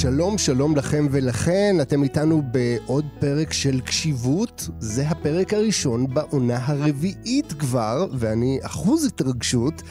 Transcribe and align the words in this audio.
שלום, 0.00 0.38
שלום 0.38 0.76
לכם 0.76 1.06
ולכן, 1.10 1.76
אתם 1.82 2.02
איתנו 2.02 2.42
בעוד 2.42 3.04
פרק 3.18 3.52
של 3.52 3.80
קשיבות. 3.80 4.68
זה 4.78 5.08
הפרק 5.08 5.54
הראשון 5.54 6.14
בעונה 6.14 6.58
הרביעית 6.66 7.52
כבר, 7.52 8.06
ואני 8.12 8.58
אחוז 8.62 9.04
התרגשות, 9.04 9.82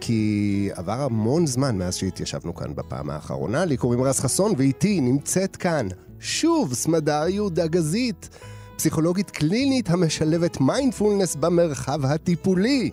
כי 0.00 0.70
עבר 0.74 1.00
המון 1.00 1.46
זמן 1.46 1.78
מאז 1.78 1.96
שהתיישבנו 1.96 2.54
כאן 2.54 2.74
בפעם 2.74 3.10
האחרונה. 3.10 3.64
לי 3.64 3.76
קוראים 3.76 4.02
רז 4.02 4.20
חסון, 4.20 4.52
ואיתי 4.58 5.00
נמצאת 5.00 5.56
כאן, 5.56 5.88
שוב, 6.20 6.74
סמדר 6.74 7.28
יהודה 7.28 7.66
גזית, 7.66 8.28
פסיכולוגית 8.76 9.30
קלינית 9.30 9.90
המשלבת 9.90 10.60
מיינדפולנס 10.60 11.34
במרחב 11.34 12.04
הטיפולי. 12.04 12.90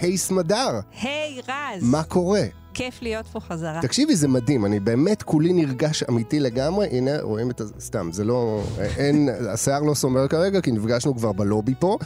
היי 0.00 0.18
סמדר. 0.18 0.80
היי 1.02 1.40
רז. 1.48 1.82
מה 1.82 2.02
קורה? 2.02 2.63
כיף 2.74 3.02
להיות 3.02 3.26
פה 3.26 3.40
חזרה. 3.40 3.82
תקשיבי, 3.82 4.16
זה 4.16 4.28
מדהים, 4.28 4.64
אני 4.64 4.80
באמת 4.80 5.22
כולי 5.22 5.52
נרגש 5.52 6.02
אמיתי 6.02 6.40
לגמרי. 6.40 6.86
הנה, 6.86 7.20
רואים 7.20 7.50
את 7.50 7.60
ה... 7.60 7.64
סתם, 7.80 8.08
זה 8.12 8.24
לא... 8.24 8.62
אין... 8.78 9.28
השיער 9.48 9.82
לא 9.82 9.94
סומר 9.94 10.28
כרגע, 10.28 10.60
כי 10.60 10.72
נפגשנו 10.72 11.16
כבר 11.16 11.32
בלובי 11.32 11.74
פה, 11.78 11.98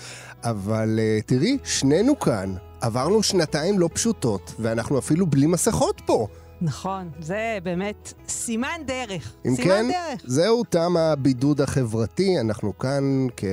אבל 0.45 0.99
uh, 0.99 1.27
תראי, 1.27 1.59
שנינו 1.65 2.19
כאן. 2.19 2.55
עברנו 2.81 3.23
שנתיים 3.23 3.79
לא 3.79 3.89
פשוטות, 3.93 4.55
ואנחנו 4.59 4.99
אפילו 4.99 5.27
בלי 5.27 5.47
מסכות 5.47 6.03
פה. 6.07 6.27
נכון, 6.61 7.11
זה 7.21 7.59
באמת 7.63 8.13
סימן 8.29 8.81
דרך. 8.87 9.33
אם 9.47 9.57
סימן 9.57 9.69
כן, 9.69 9.89
דרך. 9.89 10.23
זהו 10.25 10.65
תם 10.65 10.97
הבידוד 10.97 11.61
החברתי, 11.61 12.41
אנחנו 12.41 12.79
כאן 12.79 13.27
כ... 13.37 13.45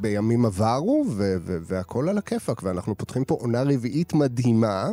בימים 0.00 0.46
עברו, 0.46 1.04
ו... 1.08 1.34
ו... 1.40 1.58
והכל 1.62 2.08
על 2.08 2.18
הכיפאק, 2.18 2.62
ואנחנו 2.62 2.94
פותחים 2.98 3.24
פה 3.24 3.34
עונה 3.34 3.62
רביעית 3.62 4.14
מדהימה. 4.14 4.90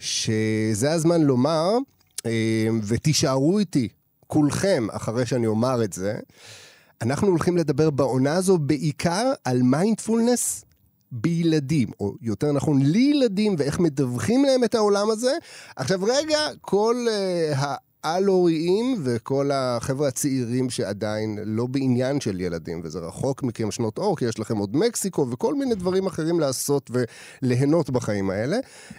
שזה 0.00 0.92
הזמן 0.92 1.20
לומר, 1.20 1.78
אה, 2.26 2.68
ותישארו 2.86 3.58
איתי, 3.58 3.88
כולכם, 4.26 4.86
אחרי 4.90 5.26
שאני 5.26 5.46
אומר 5.46 5.84
את 5.84 5.92
זה, 5.92 6.18
אנחנו 7.02 7.28
הולכים 7.28 7.56
לדבר 7.56 7.90
בעונה 7.90 8.34
הזו 8.34 8.58
בעיקר 8.58 9.32
על 9.44 9.62
מיינדפולנס 9.62 10.64
בילדים, 11.12 11.88
או 12.00 12.14
יותר 12.22 12.52
נכון 12.52 12.82
לילדים, 12.82 13.54
ואיך 13.58 13.80
מדווחים 13.80 14.44
להם 14.44 14.64
את 14.64 14.74
העולם 14.74 15.10
הזה. 15.10 15.32
עכשיו 15.76 16.00
רגע, 16.02 16.38
כל 16.60 17.06
uh, 17.52 17.56
על-הוריים 18.02 18.96
וכל 19.04 19.50
החבר'ה 19.54 20.08
הצעירים 20.08 20.70
שעדיין 20.70 21.38
לא 21.44 21.66
בעניין 21.66 22.20
של 22.20 22.40
ילדים, 22.40 22.80
וזה 22.84 22.98
רחוק 22.98 23.42
מכם 23.42 23.70
שנות 23.70 23.98
אור, 23.98 24.16
כי 24.16 24.24
יש 24.24 24.38
לכם 24.38 24.56
עוד 24.56 24.76
מקסיקו 24.76 25.26
וכל 25.30 25.54
מיני 25.54 25.74
דברים 25.74 26.06
אחרים 26.06 26.40
לעשות 26.40 26.90
וליהנות 27.42 27.90
בחיים 27.90 28.30
האלה. 28.30 28.56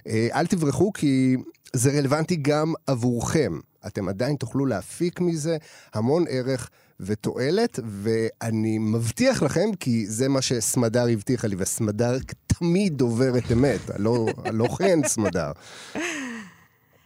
אה, 0.08 0.28
אל 0.34 0.46
תברחו, 0.46 0.94
כי 0.94 1.36
זה 1.74 1.92
רלוונטי 1.92 2.36
גם 2.36 2.74
עבורכם. 2.88 3.60
אתם 3.88 4.10
עדיין 4.10 4.36
תוכלו 4.36 4.66
להפיק 4.66 5.22
מזה 5.22 5.58
המון 5.94 6.26
ערך. 6.30 6.70
ותועלת, 7.02 7.80
ואני 7.86 8.78
מבטיח 8.78 9.44
לכם, 9.44 9.70
כי 9.80 10.08
זה 10.08 10.30
מה 10.30 10.42
שסמדר 10.42 11.08
הבטיחה 11.14 11.48
לי, 11.48 11.56
וסמדר 11.60 12.18
תמיד 12.48 12.98
דוברת 12.98 13.52
אמת, 13.52 13.90
הלא, 13.90 14.68
כן 14.78 15.00
סמדר. 15.08 15.52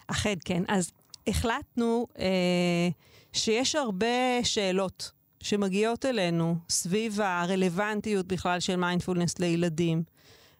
אכן, 0.08 0.34
כן. 0.46 0.64
אז 0.68 0.92
החלטנו 1.28 2.08
אה, 2.20 2.90
שיש 3.34 3.76
הרבה 3.76 4.44
שאלות 4.44 5.12
שמגיעות 5.44 6.06
אלינו 6.06 6.56
סביב 6.70 7.22
הרלוונטיות 7.22 8.28
בכלל 8.28 8.60
של 8.60 8.76
מיינדפולנס 8.76 9.40
לילדים. 9.40 10.04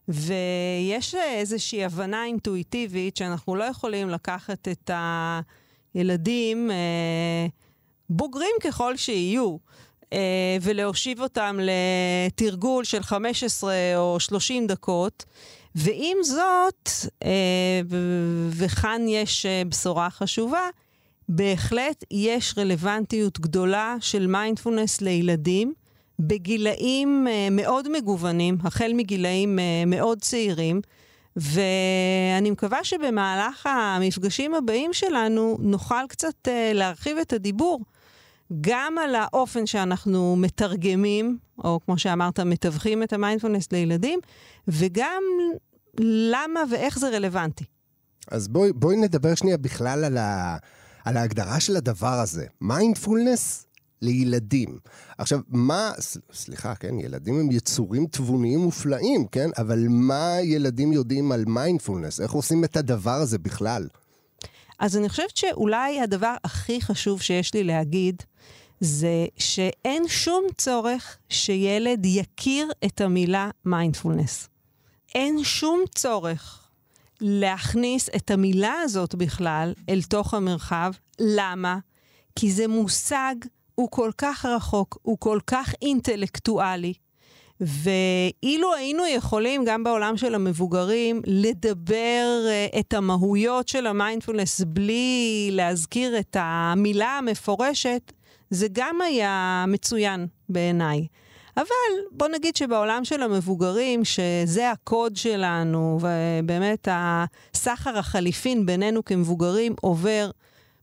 ויש 0.08 1.16
איזושהי 1.16 1.86
הבנה 1.86 2.26
אינטואיטיבית 2.26 3.18
שאנחנו 3.18 3.56
לא 3.56 3.64
יכולים 3.64 4.10
לקחת 4.10 4.68
את 4.68 4.92
הילדים, 5.94 6.72
אה, 6.72 7.48
בוגרים 8.10 8.56
ככל 8.62 8.98
שיהיו, 8.98 9.58
אה, 10.14 10.58
ולהושיב 10.62 11.22
אותם 11.22 11.60
לתרגול 11.62 12.84
של 12.84 13.04
15 13.04 13.74
או 13.98 14.20
30 14.20 14.68
דקות, 14.68 15.26
ועם 15.76 16.18
זאת, 16.24 16.90
אה, 17.24 17.82
וכאן 18.50 19.02
יש 19.08 19.46
אה, 19.46 19.62
בשורה 19.70 20.10
חשובה, 20.10 20.70
בהחלט 21.30 22.04
יש 22.12 22.54
רלוונטיות 22.58 23.40
גדולה 23.40 23.96
של 24.00 24.28
מיינדפולנס 24.28 25.02
לילדים 25.02 25.74
בגילאים 26.20 27.28
אה, 27.28 27.48
מאוד 27.52 27.98
מגוונים, 27.98 28.58
החל 28.64 28.92
מגילאים 28.94 29.60
מאוד 29.88 30.22
צעירים, 30.22 30.82
ואני 31.36 32.52
מקווה 32.52 32.84
שבמהלך 32.84 33.70
המפגשים 33.72 34.54
הבאים 34.54 34.94
שלנו 34.94 35.58
נוכל 35.60 36.08
קצת 36.10 36.48
להרחיב 36.74 37.18
את 37.18 37.34
הדיבור 37.34 37.80
גם 38.62 38.98
על 38.98 39.16
האופן 39.16 39.66
שאנחנו 39.66 40.36
מתרגמים, 40.36 41.38
או 41.64 41.80
כמו 41.86 41.98
שאמרת, 41.98 42.40
מתווכים 42.40 43.04
את 43.04 43.14
המיינדפולנס 43.14 43.72
לילדים, 43.72 44.20
וגם 44.68 45.24
למה 46.00 46.64
ואיך 46.72 47.00
זה 47.00 47.10
רלוונטי. 47.10 47.64
אז 48.32 48.48
בואי, 48.48 48.74
בואי 48.74 48.98
נדבר 48.98 49.36
שנייה 49.36 49.58
בכלל 49.58 50.04
על, 50.04 50.18
ה, 50.18 50.58
על 51.06 51.18
ההגדרה 51.18 51.60
של 51.60 51.76
הדבר 51.76 52.20
הזה. 52.20 52.46
מיינדפולנס 52.62 53.66
לילדים. 54.02 54.80
עכשיו, 55.18 55.40
מה, 55.50 55.92
סליחה, 56.34 56.76
כן, 56.76 57.00
ילדים 57.00 57.40
הם 57.40 57.52
יצורים 57.52 58.06
תבוניים 58.06 58.60
מופלאים, 58.60 59.28
כן? 59.28 59.50
אבל 59.58 59.86
מה 59.90 60.36
ילדים 60.42 60.94
יודעים 60.94 61.32
על 61.32 61.46
מיינדפולנס? 61.46 62.22
איך 62.22 62.32
עושים 62.32 62.64
את 62.64 62.78
הדבר 62.78 63.12
הזה 63.12 63.38
בכלל? 63.38 63.88
אז 64.80 64.98
אני 64.98 65.10
חושבת 65.10 65.38
שאולי 65.38 66.02
הדבר 66.02 66.36
הכי 66.44 66.82
חשוב 66.82 67.22
שיש 67.22 67.54
לי 67.54 67.64
להגיד, 67.64 68.24
זה 68.80 69.26
שאין 69.38 70.04
שום 70.08 70.44
צורך 70.58 71.18
שילד 71.30 72.06
יכיר 72.06 72.72
את 72.86 73.02
המילה 73.02 73.50
מיינדפולנס. 73.66 74.50
אין 75.16 75.44
שום 75.44 75.84
צורך 75.96 76.68
להכניס 77.22 78.10
את 78.16 78.32
המילה 78.32 78.74
הזאת 78.84 79.16
בכלל 79.16 79.74
אל 79.90 80.02
תוך 80.02 80.34
המרחב. 80.34 80.92
למה? 81.20 81.78
כי 82.36 82.52
זה 82.52 82.68
מושג, 82.68 83.36
הוא 83.76 83.92
כל 83.92 84.12
כך 84.18 84.46
רחוק, 84.46 84.98
הוא 85.02 85.18
כל 85.20 85.40
כך 85.48 85.74
אינטלקטואלי, 85.82 86.94
ואילו 87.60 88.74
היינו 88.74 89.08
יכולים, 89.08 89.66
גם 89.66 89.84
בעולם 89.84 90.18
של 90.18 90.36
המבוגרים, 90.36 91.22
לדבר 91.26 92.46
uh, 92.46 92.80
את 92.80 92.94
המהויות 92.94 93.68
של 93.68 93.88
המיינדפולנס 93.88 94.62
בלי 94.62 95.50
להזכיר 95.52 96.20
את 96.20 96.38
המילה 96.40 97.18
המפורשת, 97.18 98.12
זה 98.50 98.68
גם 98.72 99.02
היה 99.02 99.66
מצוין 99.68 100.28
בעיניי. 100.50 101.08
אבל 101.58 101.66
בוא 102.12 102.28
נגיד 102.28 102.56
שבעולם 102.56 103.06
של 103.06 103.24
המבוגרים, 103.24 104.06
שזה 104.06 104.72
הקוד 104.72 105.16
שלנו, 105.16 106.00
ובאמת 106.02 106.88
הסחר 106.92 107.98
החליפין 107.98 108.66
בינינו 108.66 109.06
כמבוגרים 109.06 109.76
עובר 109.82 110.32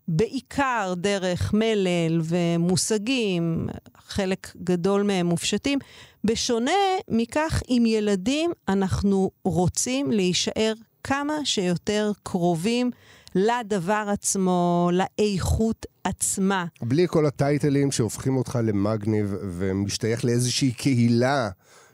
בעיקר 0.09 0.95
דרך 0.97 1.55
מלל 1.55 2.21
ומושגים, 2.25 3.69
חלק 4.07 4.53
גדול 4.57 5.03
מהם 5.03 5.27
מופשטים. 5.27 5.79
בשונה 6.25 6.71
מכך, 7.09 7.63
עם 7.69 7.87
ילדים 7.87 8.53
אנחנו 8.69 9.31
רוצים 9.45 10.13
להישאר 10.13 10.73
כמה 11.05 11.35
שיותר 11.45 12.13
קרובים 12.23 12.91
לדבר 13.35 14.05
עצמו, 14.13 14.91
לאיכות 14.93 15.87
עצמה. 16.05 16.65
בלי 16.83 17.07
כל 17.09 17.27
הטייטלים 17.27 17.93
שהופכים 17.93 18.37
אותך 18.37 18.59
למגניב 18.63 19.35
ומשתייך 19.43 20.25
לאיזושהי 20.25 20.73
קהילה 20.73 21.51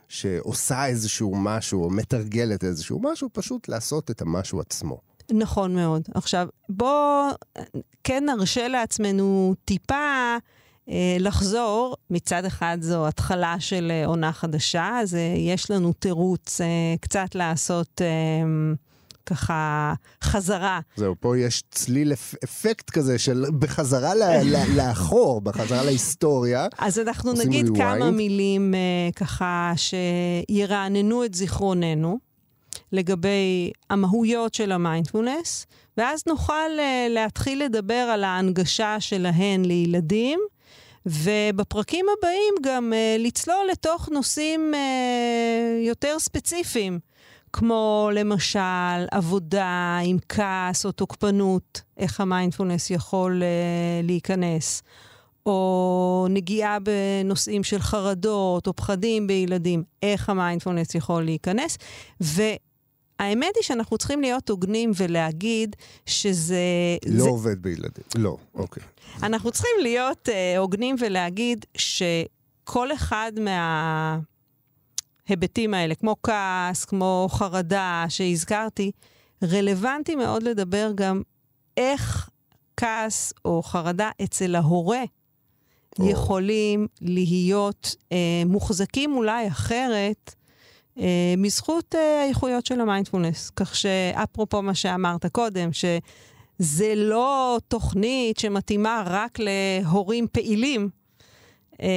שעושה 0.07 0.85
איזשהו 0.85 1.35
משהו 1.35 1.83
או 1.83 1.89
מתרגלת 1.89 2.63
איזשהו 2.63 2.99
משהו, 3.01 3.29
פשוט 3.33 3.67
לעשות 3.67 4.11
את 4.11 4.21
המשהו 4.21 4.59
עצמו. 4.59 4.97
נכון 5.31 5.75
מאוד. 5.75 6.01
עכשיו, 6.13 6.47
בוא 6.69 7.31
כן 8.03 8.23
נרשה 8.25 8.67
לעצמנו 8.67 9.55
טיפה 9.65 10.35
אה, 10.89 11.17
לחזור. 11.19 11.95
מצד 12.09 12.45
אחד 12.45 12.77
זו 12.81 13.07
התחלה 13.07 13.55
של 13.59 13.91
אה, 13.91 14.05
עונה 14.05 14.33
חדשה, 14.33 14.99
אז 15.01 15.15
אה, 15.15 15.35
יש 15.37 15.71
לנו 15.71 15.93
תירוץ 15.93 16.61
אה, 16.61 16.95
קצת 17.01 17.35
לעשות... 17.35 18.01
אה, 18.01 18.47
ככה 19.29 19.93
חזרה. 20.23 20.79
זהו, 20.95 21.15
פה 21.19 21.37
יש 21.37 21.63
צליל 21.71 22.13
אפקט 22.43 22.89
כזה 22.89 23.19
של 23.19 23.45
בחזרה 23.59 24.13
לאחור, 24.75 25.41
בחזרה 25.41 25.83
להיסטוריה. 25.83 26.67
אז 26.77 26.99
אנחנו 26.99 27.33
נגיד 27.33 27.67
rewind. 27.67 27.77
כמה 27.77 28.11
מילים 28.11 28.73
uh, 28.73 29.13
ככה 29.15 29.73
שירעננו 29.75 31.25
את 31.25 31.33
זיכרוננו 31.33 32.19
לגבי 32.91 33.71
המהויות 33.89 34.53
של 34.53 34.71
המיינדפולנס, 34.71 35.65
ואז 35.97 36.23
נוכל 36.27 36.53
אה, 36.77 37.09
להתחיל 37.09 37.63
לדבר 37.63 37.93
על 37.93 38.23
ההנגשה 38.23 38.99
שלהן 38.99 39.65
לילדים. 39.65 40.39
ובפרקים 41.05 42.05
הבאים 42.17 42.53
גם 42.61 42.93
אה, 42.93 43.21
לצלול 43.21 43.67
לתוך 43.71 44.09
נושאים 44.09 44.73
אה, 44.73 45.87
יותר 45.87 46.19
ספציפיים, 46.19 46.99
כמו 47.53 48.09
למשל 48.13 49.05
עבודה 49.11 49.99
עם 50.03 50.17
כעס 50.29 50.85
או 50.85 50.91
תוקפנות, 50.91 51.81
איך 51.97 52.21
המיינדפולנס 52.21 52.89
יכול 52.89 53.41
אה, 53.41 54.05
להיכנס, 54.05 54.83
או 55.45 56.27
נגיעה 56.29 56.77
בנושאים 56.79 57.63
של 57.63 57.79
חרדות 57.79 58.67
או 58.67 58.75
פחדים 58.75 59.27
בילדים, 59.27 59.83
איך 60.03 60.29
המיינדפולנס 60.29 60.95
יכול 60.95 61.23
להיכנס. 61.23 61.77
והאמת 62.19 63.55
היא 63.55 63.63
שאנחנו 63.63 63.97
צריכים 63.97 64.21
להיות 64.21 64.49
הוגנים 64.49 64.91
ולהגיד 64.95 65.75
שזה... 66.05 66.63
לא 67.07 67.23
זה... 67.23 67.29
עובד 67.29 67.61
בילדים, 67.61 68.03
לא, 68.15 68.37
אוקיי. 68.55 68.83
אנחנו 69.23 69.51
צריכים 69.51 69.71
להיות 69.81 70.29
uh, 70.29 70.59
הוגנים 70.59 70.95
ולהגיד 70.99 71.65
שכל 71.77 72.93
אחד 72.93 73.31
מה... 73.39 74.19
ההיבטים 75.29 75.73
האלה, 75.73 75.95
כמו 75.95 76.15
כעס, 76.23 76.85
כמו 76.85 77.27
חרדה 77.31 78.05
שהזכרתי, 78.09 78.91
רלוונטי 79.43 80.15
מאוד 80.15 80.43
לדבר 80.43 80.91
גם 80.95 81.21
איך 81.77 82.29
כעס 82.77 83.33
או 83.45 83.61
חרדה 83.63 84.09
אצל 84.23 84.55
ההורה 84.55 85.03
או. 85.99 86.05
יכולים 86.09 86.87
להיות 87.01 87.95
אה, 88.11 88.17
מוחזקים 88.45 89.15
אולי 89.15 89.47
אחרת 89.47 90.35
אה, 90.99 91.33
מזכות 91.37 91.95
אה, 91.95 92.21
האיכויות 92.21 92.65
של 92.65 92.81
המיינדפולנס. 92.81 93.49
כך 93.49 93.75
שאפרופו 93.75 94.61
מה 94.61 94.75
שאמרת 94.75 95.25
קודם, 95.25 95.69
שזה 95.73 96.93
לא 96.95 97.57
תוכנית 97.67 98.37
שמתאימה 98.37 99.03
רק 99.05 99.39
להורים 99.39 100.27
פעילים, 100.31 100.89
אה, 101.81 101.87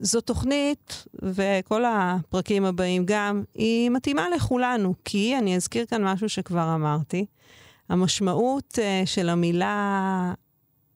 זו 0.00 0.20
תוכנית, 0.20 1.04
וכל 1.22 1.84
הפרקים 1.84 2.64
הבאים 2.64 3.02
גם, 3.06 3.42
היא 3.54 3.90
מתאימה 3.90 4.26
לכולנו, 4.36 4.94
כי 5.04 5.38
אני 5.38 5.56
אזכיר 5.56 5.86
כאן 5.86 6.04
משהו 6.04 6.28
שכבר 6.28 6.74
אמרתי. 6.74 7.26
המשמעות 7.88 8.78
uh, 8.78 9.06
של 9.06 9.28
המילה 9.28 10.32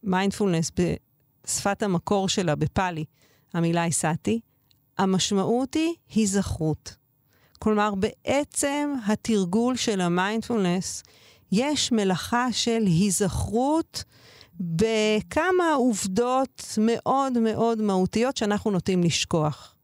מיינדפולנס 0.02 0.70
בשפת 0.76 1.82
המקור 1.82 2.28
שלה, 2.28 2.54
בפאלי, 2.54 3.04
המילה 3.54 3.84
היא 3.84 4.05
סאטי, 4.05 4.40
המשמעות 4.98 5.74
היא 5.74 5.94
היזכרות. 6.14 6.96
כלומר, 7.58 7.94
בעצם 7.94 8.94
התרגול 9.06 9.76
של 9.76 10.00
המיינדפולנס, 10.00 11.02
יש 11.52 11.92
מלאכה 11.92 12.46
של 12.52 12.82
היזכרות 12.86 14.04
בכמה 14.60 15.74
עובדות 15.76 16.78
מאוד 16.78 17.38
מאוד 17.38 17.82
מהותיות 17.82 18.36
שאנחנו 18.36 18.70
נוטים 18.70 19.02
לשכוח. 19.02 19.74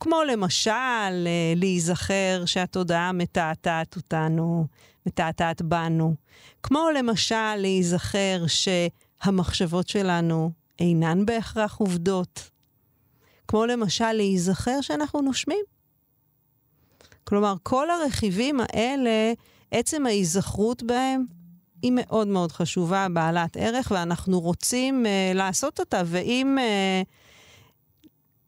כמו 0.00 0.22
למשל, 0.24 0.70
אה, 1.26 1.52
להיזכר 1.56 2.42
שהתודעה 2.46 3.12
מתעתעת 3.12 3.96
אותנו, 3.96 4.66
מתעתעת 5.06 5.62
בנו. 5.62 6.14
כמו 6.62 6.88
למשל, 6.94 7.54
להיזכר 7.56 8.44
שהמחשבות 8.46 9.88
שלנו 9.88 10.50
אינן 10.78 11.26
בהכרח 11.26 11.76
עובדות. 11.76 12.50
כמו 13.48 13.66
למשל, 13.66 14.12
להיזכר 14.12 14.80
שאנחנו 14.80 15.20
נושמים. 15.20 15.64
כלומר, 17.24 17.54
כל 17.62 17.90
הרכיבים 17.90 18.60
האלה, 18.60 19.32
עצם 19.70 20.06
ההיזכרות 20.06 20.82
בהם, 20.82 21.24
היא 21.84 21.92
מאוד 21.94 22.28
מאוד 22.28 22.52
חשובה, 22.52 23.06
בעלת 23.12 23.56
ערך, 23.56 23.92
ואנחנו 23.94 24.40
רוצים 24.40 25.06
uh, 25.06 25.36
לעשות 25.36 25.80
אותה. 25.80 26.02
ואם 26.06 26.58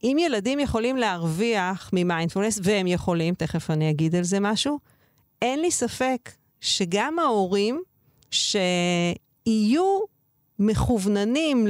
uh, 0.03 0.07
ילדים 0.19 0.59
יכולים 0.59 0.97
להרוויח 0.97 1.89
ממיינדפולנס, 1.93 2.59
והם 2.63 2.87
יכולים, 2.87 3.33
תכף 3.33 3.71
אני 3.71 3.89
אגיד 3.89 4.15
על 4.15 4.23
זה 4.23 4.39
משהו, 4.39 4.79
אין 5.41 5.61
לי 5.61 5.71
ספק 5.71 6.31
שגם 6.61 7.19
ההורים 7.19 7.81
שיהיו 8.31 9.99
מכווננים 10.59 11.67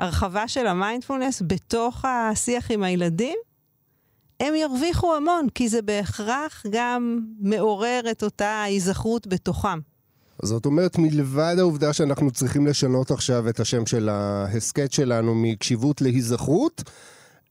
להרחבה 0.00 0.48
של 0.48 0.66
המיינדפולנס 0.66 1.42
בתוך 1.46 2.04
השיח 2.04 2.70
עם 2.70 2.82
הילדים, 2.82 3.36
הם 4.40 4.54
ירוויחו 4.54 5.14
המון, 5.16 5.48
כי 5.54 5.68
זה 5.68 5.82
בהכרח 5.82 6.66
גם 6.70 7.20
מעורר 7.40 8.00
את 8.10 8.22
אותה 8.22 8.62
היזכרות 8.62 9.26
בתוכם. 9.26 9.89
זאת 10.42 10.66
אומרת, 10.66 10.98
מלבד 10.98 11.54
העובדה 11.58 11.92
שאנחנו 11.92 12.30
צריכים 12.30 12.66
לשנות 12.66 13.10
עכשיו 13.10 13.48
את 13.48 13.60
השם 13.60 13.86
של 13.86 14.08
ההסכת 14.08 14.92
שלנו 14.92 15.34
מקשיבות 15.34 16.00
להיזכרות, 16.00 16.82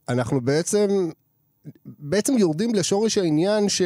אנחנו 0.10 0.42
בעצם, 0.42 1.10
בעצם 1.86 2.38
יורדים 2.38 2.76
לשורש 2.76 3.18
העניין 3.18 3.70
ש... 3.70 3.82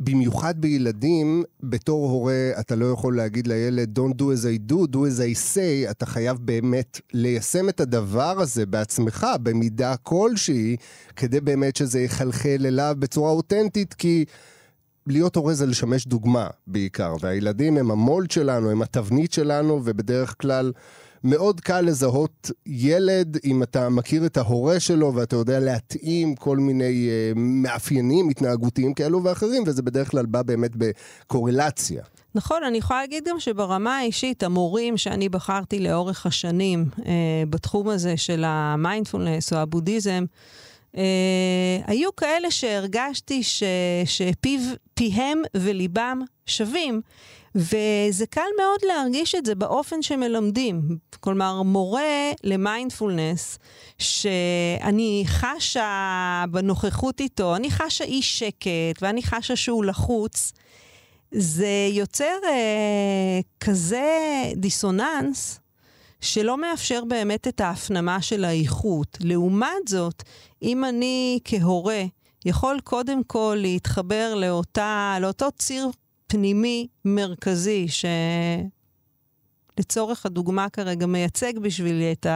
במיוחד 0.00 0.54
בילדים, 0.60 1.44
בתור 1.62 2.10
הורה, 2.10 2.50
אתה 2.60 2.76
לא 2.76 2.86
יכול 2.86 3.16
להגיד 3.16 3.46
לילד, 3.46 3.98
Don't 3.98 4.14
do 4.14 4.22
as 4.22 4.44
I 4.44 4.72
do, 4.72 4.76
do 4.92 4.96
as 4.96 5.18
I 5.18 5.54
say, 5.54 5.90
אתה 5.90 6.06
חייב 6.06 6.38
באמת 6.40 7.00
ליישם 7.12 7.68
את 7.68 7.80
הדבר 7.80 8.40
הזה 8.40 8.66
בעצמך, 8.66 9.26
במידה 9.42 9.96
כלשהי, 9.96 10.76
כדי 11.16 11.40
באמת 11.40 11.76
שזה 11.76 12.00
יחלחל 12.00 12.66
אליו 12.66 12.96
בצורה 12.98 13.30
אותנטית, 13.30 13.94
כי 13.94 14.24
להיות 15.06 15.36
הורה 15.36 15.54
זה 15.54 15.66
לשמש 15.66 16.06
דוגמה 16.06 16.46
בעיקר, 16.66 17.14
והילדים 17.20 17.76
הם 17.76 17.90
המולד 17.90 18.30
שלנו, 18.30 18.70
הם 18.70 18.82
התבנית 18.82 19.32
שלנו, 19.32 19.80
ובדרך 19.84 20.34
כלל 20.40 20.72
מאוד 21.24 21.60
קל 21.60 21.80
לזהות 21.80 22.50
ילד 22.66 23.38
אם 23.44 23.62
אתה 23.62 23.88
מכיר 23.88 24.26
את 24.26 24.36
ההורה 24.36 24.80
שלו 24.80 25.14
ואתה 25.14 25.36
יודע 25.36 25.60
להתאים 25.60 26.34
כל 26.34 26.56
מיני 26.56 27.08
uh, 27.08 27.38
מאפיינים 27.38 28.28
התנהגותיים 28.28 28.94
כאלו 28.94 29.24
ואחרים, 29.24 29.62
וזה 29.66 29.82
בדרך 29.82 30.10
כלל 30.10 30.26
בא 30.26 30.42
באמת 30.42 30.70
בקורלציה. 30.76 32.02
נכון, 32.34 32.64
אני 32.64 32.78
יכולה 32.78 33.00
להגיד 33.00 33.24
גם 33.28 33.40
שברמה 33.40 33.98
האישית, 33.98 34.42
המורים 34.42 34.96
שאני 34.96 35.28
בחרתי 35.28 35.78
לאורך 35.78 36.26
השנים 36.26 36.84
uh, 36.96 37.02
בתחום 37.50 37.88
הזה 37.88 38.16
של 38.16 38.44
המיינדפולנס 38.46 39.52
או 39.52 39.58
הבודהיזם, 39.58 40.24
היו 41.86 42.16
כאלה 42.16 42.50
שהרגשתי 42.50 43.42
שפיהם 44.04 45.42
וליבם 45.56 46.20
שווים, 46.46 47.00
וזה 47.54 48.26
קל 48.30 48.40
מאוד 48.58 48.80
להרגיש 48.82 49.34
את 49.34 49.46
זה 49.46 49.54
באופן 49.54 50.02
שמלמדים. 50.02 50.82
כלומר, 51.20 51.62
מורה 51.62 52.30
למיינדפולנס, 52.44 53.58
שאני 53.98 55.24
חשה 55.26 56.44
בנוכחות 56.50 57.20
איתו, 57.20 57.56
אני 57.56 57.70
חשה 57.70 58.04
אי 58.04 58.22
שקט 58.22 59.02
ואני 59.02 59.22
חשה 59.22 59.56
שהוא 59.56 59.84
לחוץ, 59.84 60.52
זה 61.32 61.88
יוצר 61.92 62.34
uh, 62.42 63.44
כזה 63.60 64.08
דיסוננס. 64.56 65.58
שלא 66.20 66.58
מאפשר 66.58 67.04
באמת 67.04 67.48
את 67.48 67.60
ההפנמה 67.60 68.22
של 68.22 68.44
האיכות. 68.44 69.18
לעומת 69.20 69.88
זאת, 69.88 70.22
אם 70.62 70.84
אני 70.84 71.38
כהורה 71.44 72.02
יכול 72.44 72.80
קודם 72.84 73.24
כל 73.24 73.56
להתחבר 73.58 74.34
לאותה, 74.34 75.16
לאותו 75.20 75.46
ציר 75.58 75.88
פנימי 76.26 76.88
מרכזי, 77.04 77.86
שלצורך 79.78 80.26
הדוגמה 80.26 80.68
כרגע 80.68 81.06
מייצג 81.06 81.58
בשבילי 81.58 82.12
את 82.12 82.26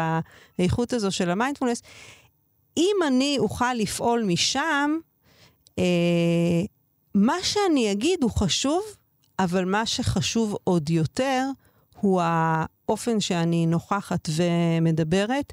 האיכות 0.59 0.93
הזו 0.93 1.11
של 1.11 1.31
המיינדפולנס, 1.31 1.83
אם 2.77 2.97
אני 3.07 3.37
אוכל 3.39 3.75
לפעול 3.75 4.23
משם, 4.25 4.99
אה, 5.79 5.85
מה 7.15 7.37
שאני 7.43 7.93
אגיד 7.93 8.23
הוא 8.23 8.31
חשוב, 8.31 8.83
אבל 9.39 9.65
מה 9.65 9.87
שחשוב 9.87 10.57
עוד 10.65 10.91
יותר 10.91 11.43
הוא 12.01 12.23
האופן 12.23 13.21
שאני 13.21 13.67
נוכחת 13.67 14.29
ומדברת, 14.31 15.53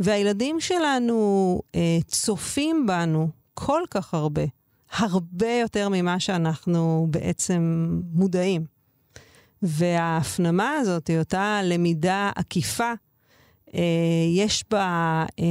והילדים 0.00 0.60
שלנו 0.60 1.60
אה, 1.74 1.98
צופים 2.06 2.86
בנו 2.86 3.28
כל 3.54 3.82
כך 3.90 4.14
הרבה, 4.14 4.42
הרבה 4.92 5.52
יותר 5.52 5.88
ממה 5.88 6.20
שאנחנו 6.20 7.06
בעצם 7.10 7.88
מודעים. 8.12 8.64
וההפנמה 9.62 10.70
הזאת, 10.70 11.10
אותה 11.18 11.60
למידה 11.62 12.30
עקיפה, 12.36 12.92
אה, 13.74 13.80
יש 14.34 14.64
בה 14.70 15.24
אה, 15.38 15.44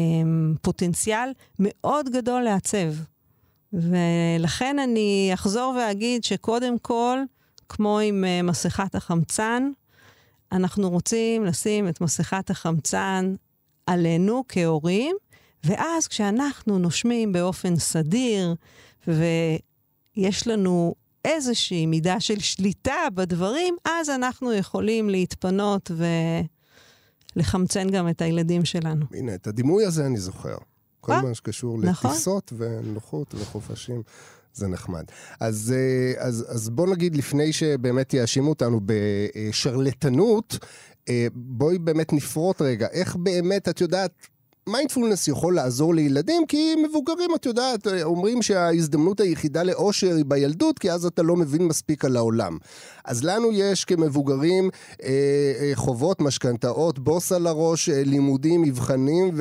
פוטנציאל 0.62 1.30
מאוד 1.60 2.10
גדול 2.10 2.42
לעצב. 2.42 2.94
ולכן 3.74 4.80
אני 4.80 5.32
אחזור 5.34 5.76
ואגיד 5.78 6.24
שקודם 6.24 6.80
כל, 6.80 7.18
כמו 7.70 8.00
עם 8.00 8.26
אה, 8.26 8.42
מסכת 8.42 8.96
החמצן, 8.96 9.72
אנחנו 10.54 10.90
רוצים 10.90 11.46
לשים 11.46 11.90
את 11.90 12.02
מסכת 12.02 12.50
החמצן 12.50 13.36
עלינו 13.88 14.44
כהורים, 14.48 15.16
ואז 15.64 16.08
כשאנחנו 16.08 16.80
נושמים 16.80 17.32
באופן 17.32 17.76
סדיר, 17.76 18.56
ויש 19.08 20.48
לנו 20.48 20.96
איזושהי 21.26 21.86
מידה 21.86 22.20
של 22.20 22.40
שליטה 22.40 23.08
בדברים, 23.14 23.76
אז 23.86 24.10
אנחנו 24.10 24.54
יכולים 24.54 25.10
להתפנות 25.10 25.92
ולחמצן 27.36 27.90
גם 27.90 28.10
את 28.10 28.22
הילדים 28.22 28.66
שלנו. 28.66 29.06
הנה, 29.14 29.36
את 29.36 29.48
הדימוי 29.48 29.86
הזה 29.86 30.06
אני 30.06 30.18
זוכר. 30.18 30.58
כל 31.00 31.14
מה 31.22 31.34
שקשור 31.34 31.78
נכון. 31.82 32.12
לטיסות 32.12 32.54
ונוחות 32.58 33.36
וחופשים. 33.36 34.04
זה 34.54 34.68
נחמד. 34.68 35.04
אז, 35.40 35.74
אה, 35.76 36.26
אז, 36.28 36.46
אז 36.50 36.70
בוא 36.70 36.88
נגיד, 36.88 37.16
לפני 37.16 37.54
שבאמת 37.54 38.14
יאשימו 38.14 38.50
אותנו 38.50 38.80
בשרלטנות, 38.86 40.58
אה, 41.10 41.28
בואי 41.34 41.78
באמת 41.78 42.14
נפרוט 42.14 42.62
רגע, 42.62 42.88
איך 42.92 43.16
באמת, 43.16 43.70
את 43.70 43.82
יודעת, 43.82 44.12
מיינדפולנס 44.68 45.28
יכול 45.28 45.56
לעזור 45.56 45.94
לילדים, 45.94 46.46
כי 46.48 46.76
מבוגרים, 46.76 47.30
את 47.36 47.46
יודעת, 47.46 47.88
אומרים 48.04 48.42
שההזדמנות 48.42 49.20
היחידה 49.20 49.64
לאושר 49.64 50.16
היא 50.16 50.26
בילדות, 50.28 50.80
כי 50.80 50.92
אז 50.92 51.06
אתה 51.06 51.22
לא 51.22 51.36
מבין 51.36 51.68
מספיק 51.68 52.06
על 52.06 52.18
העולם. 52.18 52.58
אז 53.06 53.24
לנו 53.24 53.52
יש 53.52 53.86
כמבוגרים 53.86 54.70
אה, 55.04 55.10
אה, 55.60 55.72
חובות, 55.76 56.22
משכנתאות, 56.22 57.00
בוס 57.00 57.32
על 57.32 57.48
הראש, 57.48 57.90
אה, 57.90 58.04
לימודים, 58.06 58.62
מבחנים 58.62 59.32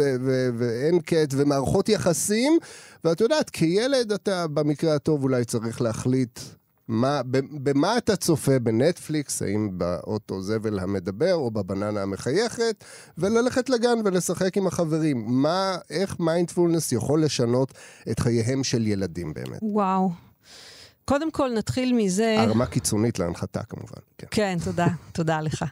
ואין 0.59 1.00
קט, 1.00 1.29
ומערכות 1.31 1.88
יחסים, 1.88 2.59
ואת 3.05 3.21
יודעת, 3.21 3.50
כילד 3.50 4.12
אתה 4.12 4.47
במקרה 4.47 4.95
הטוב 4.95 5.23
אולי 5.23 5.45
צריך 5.45 5.83
להחליט 5.83 6.38
מה, 6.92 7.20
במה 7.62 7.99
אתה 7.99 8.16
צופה 8.16 8.58
בנטפליקס, 8.58 9.42
האם 9.42 9.78
באוטו 9.78 10.42
זבל 10.42 10.78
המדבר 10.78 11.34
או 11.34 11.50
בבננה 11.50 12.02
המחייכת, 12.02 12.84
וללכת 13.18 13.70
לגן 13.70 13.99
ולשחק 14.04 14.56
עם 14.56 14.66
החברים. 14.66 15.25
מה, 15.26 15.76
איך 15.90 16.20
מיינדפולנס 16.20 16.92
יכול 16.92 17.25
לשנות 17.25 17.72
את 18.11 18.20
חייהם 18.20 18.64
של 18.64 18.87
ילדים 18.87 19.34
באמת? 19.34 19.58
וואו. 19.62 20.11
קודם 21.04 21.30
כל 21.30 21.50
נתחיל 21.56 21.92
מזה... 21.92 22.37
הרמה 22.38 22.66
קיצונית 22.66 23.18
להנחתה 23.18 23.62
כמובן. 23.62 24.00
כן, 24.18 24.26
כן 24.30 24.56
תודה, 24.64 24.87
תודה 25.12 25.40
לך. 25.40 25.64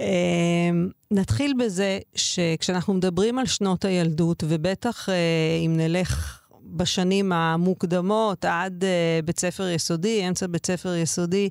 אמ, 0.00 0.88
נתחיל 1.10 1.54
בזה 1.58 1.98
שכשאנחנו 2.14 2.94
מדברים 2.94 3.38
על 3.38 3.46
שנות 3.46 3.84
הילדות, 3.84 4.44
ובטח 4.48 5.08
אה, 5.08 5.14
אם 5.66 5.76
נלך 5.76 6.40
בשנים 6.74 7.32
המוקדמות 7.32 8.44
עד 8.44 8.84
uh, 8.84 9.24
בית 9.24 9.38
ספר 9.38 9.68
יסודי, 9.68 10.28
אמצע 10.28 10.46
בית 10.46 10.66
ספר 10.66 10.94
יסודי, 10.94 11.48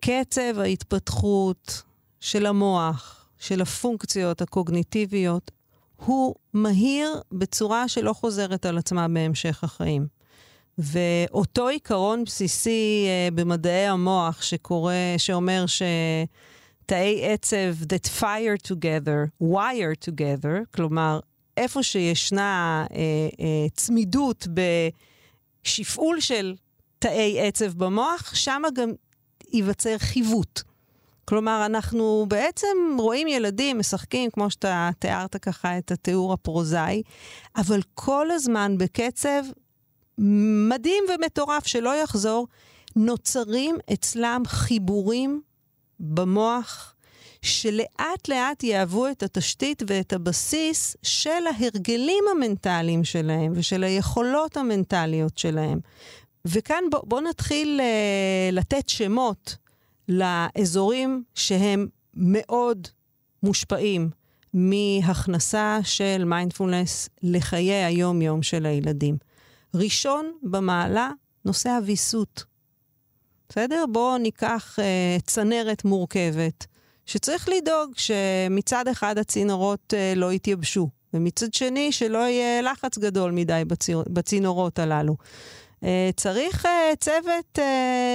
קצב 0.00 0.58
ההתפתחות 0.58 1.82
של 2.20 2.46
המוח, 2.46 3.28
של 3.38 3.62
הפונקציות 3.62 4.42
הקוגניטיביות, 4.42 5.50
הוא 5.96 6.34
מהיר 6.52 7.20
בצורה 7.32 7.88
שלא 7.88 8.12
חוזרת 8.12 8.66
על 8.66 8.78
עצמה 8.78 9.08
בהמשך 9.08 9.64
החיים. 9.64 10.06
ואותו 10.78 11.68
עיקרון 11.68 12.24
בסיסי 12.24 13.06
uh, 13.06 13.34
במדעי 13.34 13.86
המוח 13.86 14.42
שקורא, 14.42 14.94
שאומר 15.18 15.64
שתאי 15.66 17.32
עצב 17.32 17.82
that 17.82 18.20
fire 18.20 18.68
together, 18.68 19.44
wire 19.44 20.08
together, 20.10 20.74
כלומר, 20.74 21.20
איפה 21.56 21.82
שישנה 21.82 22.84
אה, 22.92 22.96
אה, 23.40 23.68
צמידות 23.74 24.46
בשפעול 25.64 26.20
של 26.20 26.54
תאי 26.98 27.40
עצב 27.40 27.72
במוח, 27.72 28.34
שם 28.34 28.62
גם 28.74 28.90
ייווצר 29.52 29.98
חיווט. 29.98 30.62
כלומר, 31.24 31.66
אנחנו 31.66 32.26
בעצם 32.28 32.66
רואים 32.98 33.28
ילדים 33.28 33.78
משחקים, 33.78 34.30
כמו 34.30 34.50
שאתה 34.50 34.90
תיארת 34.98 35.36
ככה 35.36 35.78
את 35.78 35.90
התיאור 35.90 36.32
הפרוזאי, 36.32 37.02
אבל 37.56 37.80
כל 37.94 38.30
הזמן 38.30 38.78
בקצב 38.78 39.42
מדהים 40.68 41.04
ומטורף 41.14 41.66
שלא 41.66 42.02
יחזור, 42.02 42.46
נוצרים 42.96 43.76
אצלם 43.92 44.42
חיבורים 44.46 45.40
במוח 46.00 46.94
שלאט 47.42 48.28
לאט 48.28 48.62
יהוו 48.62 49.08
את 49.10 49.22
התשתית 49.22 49.82
ואת 49.86 50.12
הבסיס 50.12 50.96
של 51.02 51.46
ההרגלים 51.58 52.24
המנטליים 52.30 53.04
שלהם 53.04 53.52
ושל 53.56 53.84
היכולות 53.84 54.56
המנטליות 54.56 55.38
שלהם. 55.38 55.80
וכאן 56.44 56.84
בוא, 56.90 57.00
בוא 57.04 57.20
נתחיל 57.20 57.80
uh, 57.80 58.54
לתת 58.54 58.88
שמות 58.88 59.56
לאזורים 60.08 61.24
שהם 61.34 61.86
מאוד 62.14 62.88
מושפעים 63.42 64.10
מהכנסה 64.54 65.78
של 65.82 66.24
מיינדפולנס 66.24 67.08
לחיי 67.22 67.84
היום-יום 67.84 68.42
של 68.42 68.66
הילדים. 68.66 69.16
ראשון 69.74 70.32
במעלה, 70.42 71.10
נושא 71.44 71.70
הוויסות. 71.70 72.44
בסדר? 73.48 73.84
בואו 73.92 74.18
ניקח 74.18 74.78
uh, 74.78 75.22
צנרת 75.22 75.84
מורכבת. 75.84 76.66
שצריך 77.06 77.48
לדאוג 77.48 77.92
שמצד 77.96 78.88
אחד 78.88 79.18
הצינורות 79.18 79.94
uh, 79.94 80.18
לא 80.18 80.32
יתייבשו, 80.32 80.88
ומצד 81.14 81.54
שני 81.54 81.92
שלא 81.92 82.18
יהיה 82.18 82.62
לחץ 82.62 82.98
גדול 82.98 83.30
מדי 83.30 83.62
בצינורות 84.06 84.78
הללו. 84.78 85.16
Uh, 85.80 85.84
צריך 86.16 86.66
uh, 86.66 86.68
צוות 87.00 87.58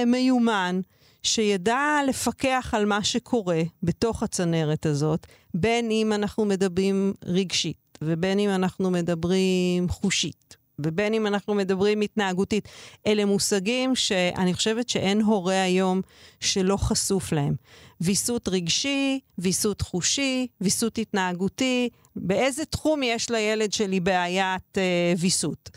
מיומן 0.06 0.80
שידע 1.22 2.00
לפקח 2.08 2.70
על 2.76 2.86
מה 2.86 3.04
שקורה 3.04 3.62
בתוך 3.82 4.22
הצנרת 4.22 4.86
הזאת, 4.86 5.26
בין 5.54 5.90
אם 5.90 6.12
אנחנו 6.12 6.44
מדברים 6.44 7.12
רגשית, 7.24 7.98
ובין 8.02 8.38
אם 8.38 8.50
אנחנו 8.50 8.90
מדברים 8.90 9.88
חושית, 9.88 10.56
ובין 10.78 11.14
אם 11.14 11.26
אנחנו 11.26 11.54
מדברים 11.54 12.00
התנהגותית. 12.00 12.68
אלה 13.06 13.24
מושגים 13.24 13.96
שאני 13.96 14.54
חושבת 14.54 14.88
שאין 14.88 15.20
הורה 15.20 15.62
היום 15.62 16.00
שלא 16.40 16.76
חשוף 16.76 17.32
להם. 17.32 17.54
ויסות 18.00 18.48
רגשי, 18.48 19.20
ויסות 19.38 19.80
חושי, 19.80 20.46
ויסות 20.60 20.98
התנהגותי, 20.98 21.88
באיזה 22.16 22.64
תחום 22.64 23.02
יש 23.02 23.30
לילד 23.30 23.72
שלי 23.72 24.00
בעיית 24.00 24.78
אה, 24.78 25.12
ויסות. 25.18 25.70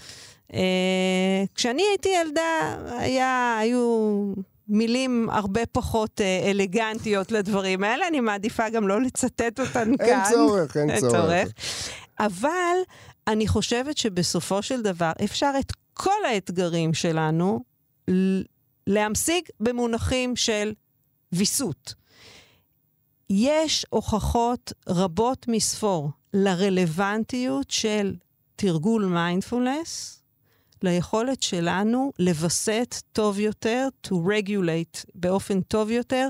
אה, 0.53 1.43
כשאני 1.55 1.81
הייתי 1.89 2.09
ילדה, 2.09 2.77
היה, 2.97 3.57
היו 3.59 4.33
מילים 4.67 5.29
הרבה 5.29 5.65
פחות 5.65 6.21
אה, 6.21 6.51
אלגנטיות 6.51 7.31
לדברים 7.31 7.83
האלה, 7.83 8.07
אני 8.07 8.19
מעדיפה 8.19 8.69
גם 8.69 8.87
לא 8.87 9.01
לצטט 9.01 9.59
אותן 9.59 9.97
כאן. 9.97 10.07
אין 10.07 10.19
צורך, 10.31 10.77
אין 10.77 10.99
צורך. 10.99 11.49
אבל 12.19 12.75
אני 13.27 13.47
חושבת 13.47 13.97
שבסופו 13.97 14.61
של 14.61 14.81
דבר 14.81 15.11
אפשר 15.23 15.51
את 15.59 15.71
כל 15.93 16.25
האתגרים 16.27 16.93
שלנו 16.93 17.63
להמשיג 18.87 19.43
במונחים 19.59 20.35
של 20.35 20.73
ויסות. 21.33 22.00
יש 23.33 23.85
הוכחות 23.89 24.73
רבות 24.89 25.45
מספור 25.47 26.09
לרלוונטיות 26.33 27.71
של 27.71 28.15
תרגול 28.55 29.05
מיינדפולנס, 29.05 30.23
ליכולת 30.83 31.43
שלנו 31.43 32.11
לווסת 32.19 32.95
טוב 33.11 33.39
יותר, 33.39 33.87
to 34.07 34.09
regulate 34.11 35.05
באופן 35.15 35.61
טוב 35.61 35.91
יותר, 35.91 36.29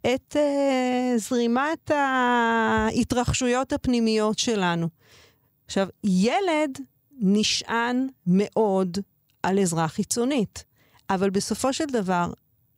את 0.00 0.36
uh, 0.36 1.18
זרימת 1.18 1.90
ההתרחשויות 1.90 3.72
הפנימיות 3.72 4.38
שלנו. 4.38 4.88
עכשיו, 5.66 5.88
ילד 6.04 6.78
נשען 7.20 8.08
מאוד 8.26 8.98
על 9.42 9.58
עזרה 9.58 9.88
חיצונית, 9.88 10.64
אבל 11.10 11.30
בסופו 11.30 11.72
של 11.72 11.86
דבר, 11.86 12.32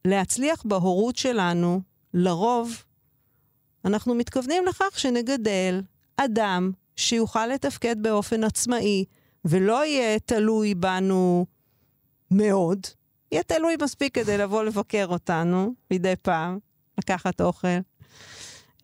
להצליח 0.04 0.62
בהורות 0.64 1.16
שלנו, 1.16 1.80
לרוב 2.14 2.84
אנחנו 3.84 4.14
מתכוונים 4.14 4.66
לכך 4.66 4.98
שנגדל 4.98 5.80
אדם 6.16 6.72
שיוכל 6.96 7.46
לתפקד 7.46 8.02
באופן 8.02 8.44
עצמאי 8.44 9.04
ולא 9.44 9.86
יהיה 9.86 10.18
תלוי 10.18 10.74
בנו 10.74 11.46
מאוד, 12.30 12.78
יהיה 13.32 13.42
תלוי 13.42 13.76
מספיק 13.82 14.14
כדי 14.14 14.38
לבוא 14.38 14.62
לבקר 14.62 15.06
אותנו 15.06 15.74
מדי 15.90 16.14
פעם, 16.22 16.58
לקחת 16.98 17.40
אוכל. 17.40 17.68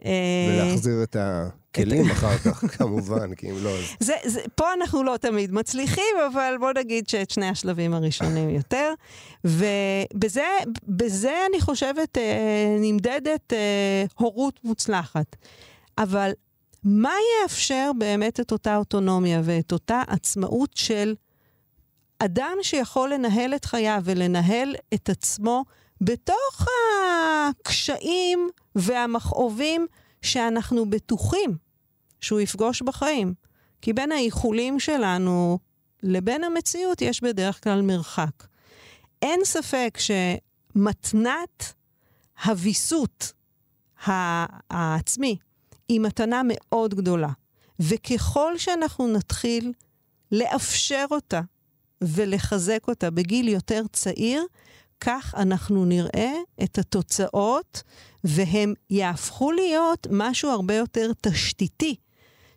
ולהחזיר 0.04 1.02
את 1.02 1.16
הכלים 1.20 2.10
אחר 2.10 2.38
כך, 2.38 2.64
כמובן, 2.76 3.34
כי 3.34 3.50
אם 3.50 3.56
לא... 3.62 3.70
אז... 3.70 3.84
זה, 4.00 4.14
זה, 4.24 4.40
פה 4.54 4.72
אנחנו 4.72 5.02
לא 5.02 5.16
תמיד 5.16 5.52
מצליחים, 5.52 6.16
אבל 6.32 6.54
בוא 6.60 6.72
נגיד 6.76 7.08
שאת 7.08 7.30
שני 7.30 7.48
השלבים 7.48 7.94
הראשונים 7.94 8.50
יותר. 8.60 8.94
ובזה 9.44 11.34
אני 11.50 11.60
חושבת 11.60 12.18
אה, 12.18 12.76
נמדדת 12.80 13.52
אה, 13.52 14.04
הורות 14.14 14.60
מוצלחת. 14.64 15.36
אבל 15.98 16.30
מה 16.84 17.12
יאפשר 17.42 17.90
באמת 17.98 18.40
את 18.40 18.52
אותה 18.52 18.76
אוטונומיה 18.76 19.40
ואת 19.44 19.72
אותה 19.72 20.02
עצמאות 20.08 20.70
של 20.74 21.14
אדם 22.18 22.56
שיכול 22.62 23.12
לנהל 23.14 23.54
את 23.54 23.64
חייו 23.64 24.00
ולנהל 24.04 24.74
את 24.94 25.08
עצמו 25.08 25.64
בתוך 26.00 26.66
הקשיים 27.50 28.48
והמכאובים 28.74 29.86
שאנחנו 30.22 30.90
בטוחים 30.90 31.56
שהוא 32.20 32.40
יפגוש 32.40 32.82
בחיים. 32.82 33.34
כי 33.82 33.92
בין 33.92 34.12
האיחולים 34.12 34.80
שלנו 34.80 35.58
לבין 36.02 36.44
המציאות 36.44 37.02
יש 37.02 37.20
בדרך 37.20 37.64
כלל 37.64 37.82
מרחק. 37.82 38.46
אין 39.22 39.40
ספק 39.44 39.98
שמתנת 39.98 41.72
הוויסות 42.44 43.32
העצמי 44.70 45.36
היא 45.88 46.00
מתנה 46.00 46.42
מאוד 46.44 46.94
גדולה. 46.94 47.30
וככל 47.80 48.58
שאנחנו 48.58 49.12
נתחיל 49.12 49.72
לאפשר 50.32 51.04
אותה 51.10 51.40
ולחזק 52.00 52.88
אותה 52.88 53.10
בגיל 53.10 53.48
יותר 53.48 53.82
צעיר, 53.92 54.44
כך 55.00 55.34
אנחנו 55.36 55.84
נראה 55.84 56.32
את 56.64 56.78
התוצאות, 56.78 57.82
והם 58.24 58.74
יהפכו 58.90 59.52
להיות 59.52 60.06
משהו 60.10 60.50
הרבה 60.50 60.74
יותר 60.74 61.10
תשתיתי, 61.20 61.96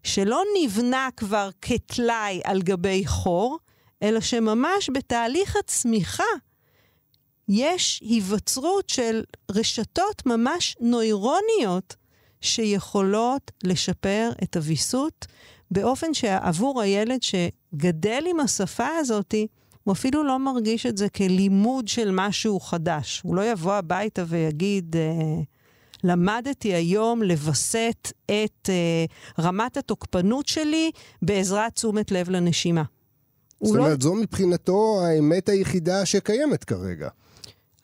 שלא 0.03 0.43
נבנה 0.61 1.09
כבר 1.17 1.49
כטלאי 1.61 2.41
על 2.43 2.61
גבי 2.61 3.03
חור, 3.05 3.59
אלא 4.03 4.19
שממש 4.19 4.89
בתהליך 4.93 5.55
הצמיחה 5.55 6.23
יש 7.49 7.99
היווצרות 8.05 8.89
של 8.89 9.23
רשתות 9.51 10.25
ממש 10.25 10.75
נוירוניות 10.79 11.95
שיכולות 12.41 13.51
לשפר 13.63 14.31
את 14.43 14.55
הוויסות 14.55 15.25
באופן 15.71 16.13
שעבור 16.13 16.81
הילד 16.81 17.19
שגדל 17.23 18.23
עם 18.29 18.39
השפה 18.39 18.87
הזאתי, 18.87 19.47
הוא 19.83 19.93
אפילו 19.93 20.23
לא 20.23 20.39
מרגיש 20.39 20.85
את 20.85 20.97
זה 20.97 21.09
כלימוד 21.09 21.87
של 21.87 22.09
משהו 22.11 22.59
חדש. 22.59 23.21
הוא 23.23 23.35
לא 23.35 23.51
יבוא 23.51 23.73
הביתה 23.73 24.23
ויגיד, 24.27 24.95
אה, 24.95 25.41
למדתי 26.03 26.73
היום 26.73 27.23
לווסת 27.23 28.11
את 28.25 28.69
אה, 28.69 29.05
רמת 29.39 29.77
התוקפנות 29.77 30.47
שלי 30.47 30.91
בעזרת 31.21 31.73
תשומת 31.75 32.11
לב 32.11 32.29
לנשימה. 32.29 32.83
זאת 33.63 33.75
לא- 33.75 33.79
אומרת, 33.79 34.03
לא... 34.03 34.09
זו 34.09 34.15
מבחינתו 34.15 35.01
האמת 35.05 35.49
היחידה 35.49 36.05
שקיימת 36.05 36.63
כרגע. 36.63 37.09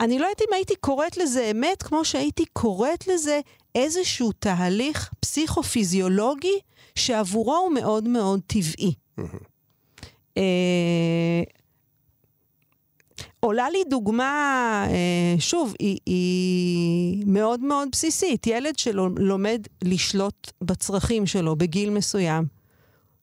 אני 0.01 0.19
לא 0.19 0.25
יודעת 0.25 0.41
אם 0.41 0.53
הייתי 0.53 0.75
קוראת 0.75 1.17
לזה 1.17 1.51
אמת, 1.51 1.83
כמו 1.83 2.05
שהייתי 2.05 2.45
קוראת 2.53 3.07
לזה 3.07 3.39
איזשהו 3.75 4.31
תהליך 4.31 5.11
פסיכו-פיזיולוגי 5.19 6.59
שעבורו 6.95 7.55
הוא 7.55 7.71
מאוד 7.73 8.07
מאוד 8.07 8.39
טבעי. 8.47 8.93
אה, 10.37 11.41
עולה 13.39 13.69
לי 13.69 13.83
דוגמה, 13.89 14.85
אה, 14.89 15.39
שוב, 15.39 15.73
היא, 15.79 15.99
היא 16.05 17.23
מאוד 17.27 17.59
מאוד 17.59 17.87
בסיסית. 17.91 18.47
ילד 18.47 18.79
שלומד 18.79 19.61
לשלוט 19.83 20.51
בצרכים 20.61 21.25
שלו 21.25 21.55
בגיל 21.55 21.89
מסוים, 21.89 22.45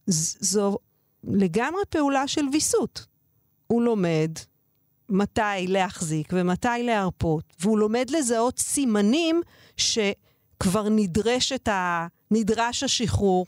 זו 0.06 0.78
לגמרי 1.24 1.82
פעולה 1.90 2.28
של 2.28 2.44
ויסות. 2.52 3.06
הוא 3.66 3.82
לומד 3.82 4.30
מתי 5.08 5.66
להחזיק 5.66 6.28
ומתי 6.32 6.68
להרפות, 6.82 7.44
והוא 7.60 7.78
לומד 7.78 8.10
לזהות 8.10 8.58
סימנים 8.58 9.42
שכבר 9.76 10.88
נדרשת 10.88 11.68
ה... 11.68 12.06
נדרש 12.30 12.82
השחרור, 12.82 13.46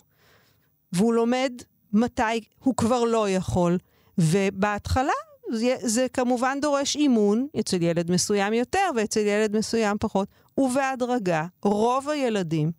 והוא 0.93 1.15
לומד 1.15 1.53
מתי 1.93 2.41
הוא 2.59 2.75
כבר 2.77 3.05
לא 3.05 3.31
יכול. 3.31 3.79
ובהתחלה 4.19 5.13
זה, 5.53 5.75
זה 5.83 6.07
כמובן 6.13 6.59
דורש 6.61 6.97
אימון 6.97 7.47
אצל 7.61 7.83
ילד 7.83 8.11
מסוים 8.11 8.53
יותר 8.53 8.91
ואצל 8.97 9.21
ילד 9.21 9.57
מסוים 9.57 9.97
פחות, 10.01 10.29
ובהדרגה 10.59 11.47
רוב 11.63 12.09
הילדים 12.09 12.73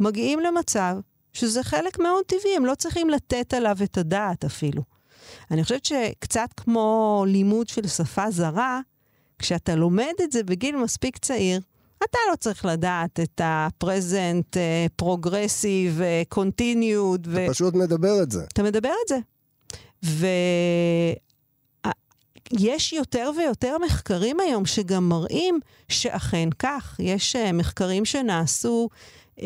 מגיעים 0.00 0.40
למצב 0.40 0.96
שזה 1.32 1.62
חלק 1.62 1.98
מאוד 1.98 2.24
טבעי, 2.24 2.56
הם 2.56 2.66
לא 2.66 2.74
צריכים 2.74 3.10
לתת 3.10 3.54
עליו 3.54 3.76
את 3.84 3.98
הדעת 3.98 4.44
אפילו. 4.44 4.82
אני 5.50 5.62
חושבת 5.62 5.84
שקצת 5.84 6.48
כמו 6.56 7.24
לימוד 7.28 7.68
של 7.68 7.86
שפה 7.86 8.30
זרה, 8.30 8.80
כשאתה 9.38 9.74
לומד 9.74 10.12
את 10.22 10.32
זה 10.32 10.42
בגיל 10.42 10.76
מספיק 10.76 11.18
צעיר, 11.18 11.60
אתה 11.98 12.18
לא 12.30 12.36
צריך 12.36 12.64
לדעת 12.64 13.20
את 13.20 13.40
ה-present, 13.40 14.56
uh, 14.56 15.02
progressive, 15.02 15.98
uh, 15.98 16.38
continued. 16.38 17.20
אתה 17.20 17.28
ו... 17.28 17.46
פשוט 17.50 17.74
מדבר 17.74 18.22
את 18.22 18.30
זה. 18.30 18.44
אתה 18.52 18.62
מדבר 18.62 18.92
את 19.04 19.08
זה. 19.08 19.18
ויש 22.52 22.92
יותר 22.92 23.30
ויותר 23.38 23.76
מחקרים 23.78 24.40
היום 24.40 24.66
שגם 24.66 25.08
מראים 25.08 25.60
שאכן 25.88 26.48
כך. 26.58 26.96
יש 26.98 27.36
uh, 27.36 27.52
מחקרים 27.52 28.04
שנעשו 28.04 28.88
uh, 29.36 29.40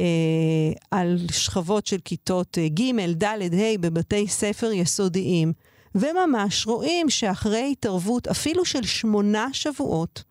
על 0.90 1.18
שכבות 1.32 1.86
של 1.86 1.98
כיתות 2.04 2.58
uh, 2.58 2.80
ג', 2.80 3.24
ד', 3.24 3.54
ה' 3.54 3.78
בבתי 3.80 4.28
ספר 4.28 4.72
יסודיים, 4.72 5.52
וממש 5.94 6.66
רואים 6.66 7.10
שאחרי 7.10 7.68
התערבות 7.72 8.28
אפילו 8.28 8.64
של 8.64 8.82
שמונה 8.82 9.48
שבועות, 9.52 10.22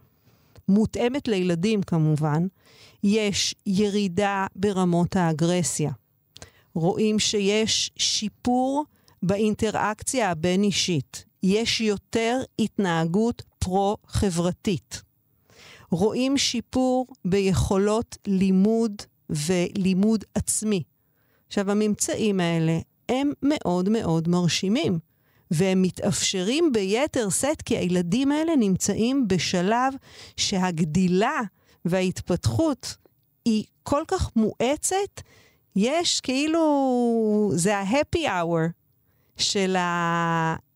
מותאמת 0.70 1.28
לילדים 1.28 1.84
כמובן, 1.84 2.48
יש 3.04 3.56
ירידה 3.66 4.46
ברמות 4.56 5.16
האגרסיה. 5.16 5.92
רואים 6.76 7.20
שיש 7.20 7.92
שיפור 7.98 8.86
באינטראקציה 9.24 10.32
הבין-אישית. 10.32 11.27
יש 11.44 11.82
יותר 11.82 12.42
התנהגות 12.60 13.44
פרו-חברתית. 13.60 15.02
רואים 15.92 16.38
שיפור 16.38 17.08
ביכולות 17.26 18.18
לימוד 18.28 19.02
ולימוד 19.30 20.24
עצמי. 20.36 20.84
עכשיו, 21.48 21.72
הממצאים 21.72 22.40
האלה 22.40 22.80
הם 23.10 23.32
מאוד 23.42 23.90
מאוד 23.90 24.28
מרשימים. 24.28 25.00
והם 25.52 25.82
מתאפשרים 25.82 26.72
ביתר 26.72 27.30
שאת 27.30 27.62
כי 27.62 27.78
הילדים 27.78 28.32
האלה 28.32 28.56
נמצאים 28.56 29.28
בשלב 29.28 29.94
שהגדילה 30.38 31.42
וההתפתחות 31.86 32.96
היא 33.46 33.64
כל 33.84 34.04
כך 34.08 34.32
מואצת, 34.36 35.22
יש 35.76 36.22
כאילו, 36.22 37.52
זה 37.56 37.78
ה-happy 37.78 38.20
hour 38.20 38.72
של 39.38 39.78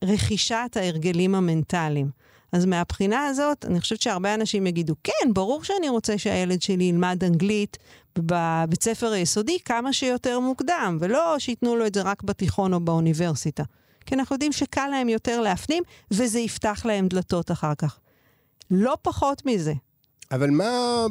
רכישת 0.03 0.71
ההרגלים 0.75 1.35
המנטליים. 1.35 2.09
אז 2.51 2.65
מהבחינה 2.65 3.25
הזאת, 3.25 3.65
אני 3.65 3.79
חושבת 3.79 4.01
שהרבה 4.01 4.33
אנשים 4.33 4.67
יגידו, 4.67 4.95
כן, 5.03 5.33
ברור 5.33 5.63
שאני 5.63 5.89
רוצה 5.89 6.17
שהילד 6.17 6.61
שלי 6.61 6.83
ילמד 6.83 7.23
אנגלית 7.23 7.77
בבית 8.15 8.83
ספר 8.83 9.11
היסודי 9.11 9.57
כמה 9.65 9.93
שיותר 9.93 10.39
מוקדם, 10.39 10.97
ולא 11.01 11.35
שייתנו 11.39 11.75
לו 11.75 11.85
את 11.85 11.93
זה 11.93 12.01
רק 12.01 12.23
בתיכון 12.23 12.73
או 12.73 12.79
באוניברסיטה. 12.79 13.63
כי 14.05 14.15
אנחנו 14.15 14.35
יודעים 14.35 14.51
שקל 14.51 14.87
להם 14.87 15.09
יותר 15.09 15.41
להפנים, 15.41 15.83
וזה 16.11 16.39
יפתח 16.39 16.81
להם 16.85 17.07
דלתות 17.07 17.51
אחר 17.51 17.75
כך. 17.75 17.99
לא 18.71 18.97
פחות 19.01 19.45
מזה. 19.45 19.73
אבל 20.31 20.49
מה, 20.49 21.05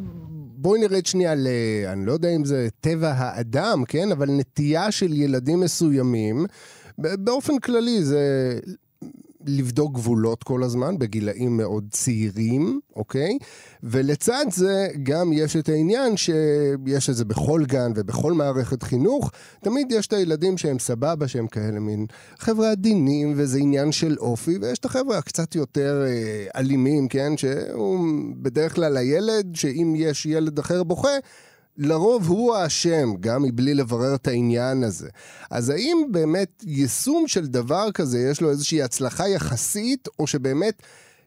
בואי 0.57 0.81
נרד 0.81 1.07
שנייה 1.07 1.35
ל... 1.35 1.47
אני 1.87 2.07
לא 2.07 2.13
יודע 2.13 2.29
אם 2.29 2.45
זה 2.45 2.69
טבע 2.81 3.13
האדם, 3.13 3.85
כן? 3.89 4.13
אבל 4.13 4.31
נטייה 4.31 4.91
של 4.91 5.13
ילדים 5.13 5.61
מסוימים, 5.61 6.47
באופן 7.01 7.59
כללי 7.59 8.05
זה 8.05 8.59
לבדוק 9.47 9.95
גבולות 9.95 10.43
כל 10.43 10.63
הזמן, 10.63 10.99
בגילאים 10.99 11.57
מאוד 11.57 11.85
צעירים, 11.91 12.81
אוקיי? 12.97 13.39
ולצד 13.83 14.45
זה 14.51 14.89
גם 15.03 15.33
יש 15.33 15.57
את 15.57 15.69
העניין 15.69 16.17
שיש 16.17 17.11
את 17.11 17.17
זה 17.17 17.25
בכל 17.25 17.63
גן 17.67 17.93
ובכל 17.97 18.33
מערכת 18.33 18.83
חינוך, 18.83 19.31
תמיד 19.65 19.93
יש 19.93 20.07
את 20.07 20.13
הילדים 20.13 20.59
שהם 20.59 20.79
סבבה, 20.79 21.29
שהם 21.29 21.47
כאלה 21.47 21.81
מין 21.81 22.07
חבר'ה 22.39 22.71
עדינים, 22.71 23.33
וזה 23.37 23.59
עניין 23.59 23.93
של 23.93 24.17
אופי, 24.19 24.59
ויש 24.63 24.79
את 24.79 24.85
החבר'ה 24.85 25.19
הקצת 25.19 25.55
יותר 25.55 26.05
אה, 26.07 26.61
אלימים, 26.61 27.09
כן? 27.09 27.37
שהוא 27.37 28.07
בדרך 28.43 28.75
כלל 28.75 28.97
הילד, 28.97 29.55
שאם 29.55 29.95
יש 29.97 30.27
ילד 30.27 30.59
אחר 30.59 30.83
בוכה, 30.83 31.17
לרוב 31.81 32.29
הוא 32.29 32.55
האשם, 32.55 33.15
גם 33.21 33.43
מבלי 33.43 33.75
לברר 33.75 34.15
את 34.15 34.29
העניין 34.29 34.83
הזה. 34.83 35.09
אז 35.51 35.71
האם 35.71 35.97
באמת 36.11 36.65
יישום 36.67 37.29
של 37.29 37.47
דבר 37.47 37.93
כזה, 37.93 38.29
יש 38.31 38.41
לו 38.41 38.51
איזושהי 38.51 38.83
הצלחה 38.83 39.29
יחסית, 39.29 40.09
או 40.19 40.27
שבאמת 40.27 40.83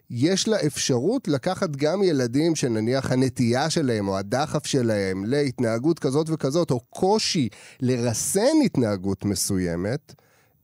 יש 0.10 0.48
לה 0.48 0.58
אפשרות 0.66 1.28
לקחת 1.28 1.76
גם 1.76 2.04
ילדים 2.04 2.56
שנניח 2.56 3.12
הנטייה 3.12 3.70
שלהם 3.70 4.08
או 4.08 4.18
הדחף 4.18 4.66
שלהם 4.66 5.26
להתנהגות 5.26 6.00
כזאת 6.00 6.30
וכזאת, 6.30 6.72
או 6.72 6.80
קושי 6.80 7.50
לרסן 7.80 8.62
התנהגות 8.66 9.26
מסוימת, 9.26 10.13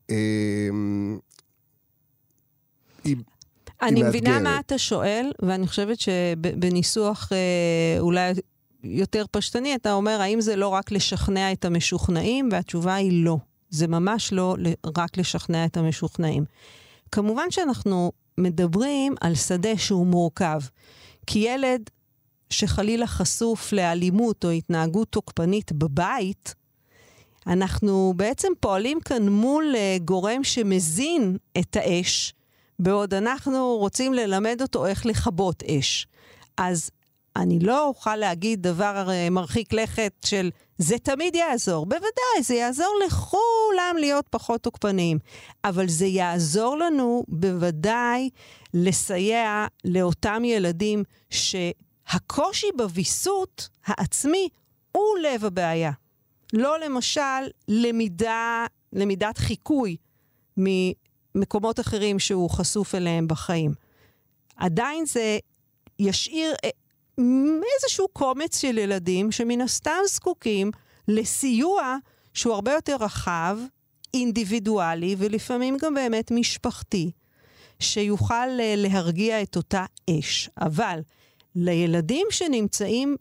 אמ, 0.10 1.20
אני 3.82 4.04
מבינה 4.04 4.40
מה 4.40 4.60
אתה 4.60 4.78
שואל, 4.78 5.32
ואני 5.42 5.68
חושבת 5.68 6.00
שבניסוח 6.00 7.30
אה, 7.32 8.00
אולי 8.00 8.34
יותר 8.84 9.26
פשטני, 9.32 9.76
אתה 9.76 9.94
אומר, 9.94 10.22
האם 10.22 10.42
זה 10.42 10.56
לא 10.56 10.68
רק 10.68 10.92
לשכנע 10.92 11.52
את 11.52 11.66
המשוכנעים? 11.66 12.50
והתשובה 12.52 12.96
היא 12.96 13.26
לא. 13.26 13.38
זה 13.70 13.88
ממש 13.88 14.34
לא 14.34 14.56
רק 14.96 15.18
לשכנע 15.18 15.66
את 15.66 15.78
המשוכנעים. 15.78 16.46
כמובן 17.12 17.52
שאנחנו 17.52 18.12
מדברים 18.38 19.16
על 19.22 19.36
שדה 19.36 19.78
שהוא 19.78 20.08
מורכב. 20.08 20.60
כי 21.28 21.40
ילד 21.40 21.90
שחלילה 22.50 23.08
חשוף 23.08 23.74
לאלימות 23.74 24.46
או 24.46 24.50
התנהגות 24.50 25.08
תוקפנית 25.08 25.72
בבית, 25.72 26.56
אנחנו 27.48 28.14
בעצם 28.16 28.48
פועלים 28.60 29.00
כאן 29.00 29.30
מול 29.30 29.74
אה, 29.76 29.98
גורם 30.06 30.44
שמזין 30.44 31.38
את 31.60 31.76
האש, 31.76 32.34
בעוד 32.80 33.14
אנחנו 33.14 33.78
רוצים 33.78 34.14
ללמד 34.14 34.62
אותו 34.62 34.86
איך 34.86 35.06
לכבות 35.06 35.64
אש. 35.64 36.08
אז 36.58 36.92
אני 37.40 37.60
לא 37.60 37.86
אוכל 37.86 38.16
להגיד 38.16 38.62
דבר 38.62 39.10
אה, 39.10 39.30
מרחיק 39.30 39.74
לכת 39.74 40.14
של 40.26 40.50
זה 40.78 40.98
תמיד 40.98 41.36
יעזור. 41.36 41.86
בוודאי, 41.86 42.44
זה 42.44 42.56
יעזור 42.56 42.94
לכולם 43.06 43.96
להיות 44.00 44.26
פחות 44.30 44.64
תוקפניים. 44.64 45.20
אבל 45.64 45.88
זה 45.88 46.06
יעזור 46.06 46.78
לנו 46.78 47.24
בוודאי 47.28 48.30
לסייע 48.74 49.68
לאותם 49.86 50.46
ילדים 50.46 51.04
שהקושי 51.30 52.68
בוויסות 52.78 53.70
העצמי 53.86 54.50
הוא 54.92 55.18
לב 55.24 55.46
הבעיה. 55.46 55.92
לא 56.54 56.80
למשל 56.80 57.22
למידה, 57.68 58.66
למידת 58.94 59.38
חיקוי 59.38 59.98
ממקומות 60.58 61.80
אחרים 61.80 62.20
שהוא 62.20 62.50
חשוף 62.50 62.96
אליהם 62.96 63.28
בחיים. 63.28 63.74
עדיין 64.56 65.06
זה 65.06 65.40
ישאיר 66.00 66.54
אה, 66.64 66.70
איזשהו 67.76 68.08
קומץ 68.14 68.62
של 68.62 68.78
ילדים 68.78 69.32
שמן 69.32 69.62
הסתם 69.62 70.00
זקוקים 70.08 70.72
לסיוע 71.08 71.98
שהוא 72.34 72.54
הרבה 72.54 72.74
יותר 72.74 72.96
רחב, 73.00 73.58
אינדיבידואלי 74.14 75.16
ולפעמים 75.18 75.78
גם 75.82 75.94
באמת 75.94 76.32
משפחתי, 76.32 77.12
שיוכל 77.80 78.60
אה, 78.60 78.74
להרגיע 78.78 79.42
את 79.42 79.56
אותה 79.56 79.86
אש. 80.10 80.50
אבל 80.58 81.00
לילדים 81.56 82.28
שנמצאים 82.30 83.16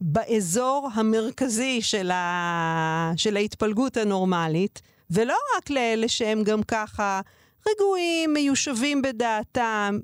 באזור 0.00 0.88
המרכזי 0.94 1.82
של, 1.82 2.10
ה... 2.10 3.12
של 3.16 3.36
ההתפלגות 3.36 3.96
הנורמלית, 3.96 4.82
ולא 5.10 5.36
רק 5.56 5.70
לאלה 5.70 6.08
שהם 6.08 6.42
גם 6.42 6.62
ככה 6.62 7.20
רגועים, 7.68 8.32
מיושבים 8.32 9.02
בדעתם, 9.02 9.98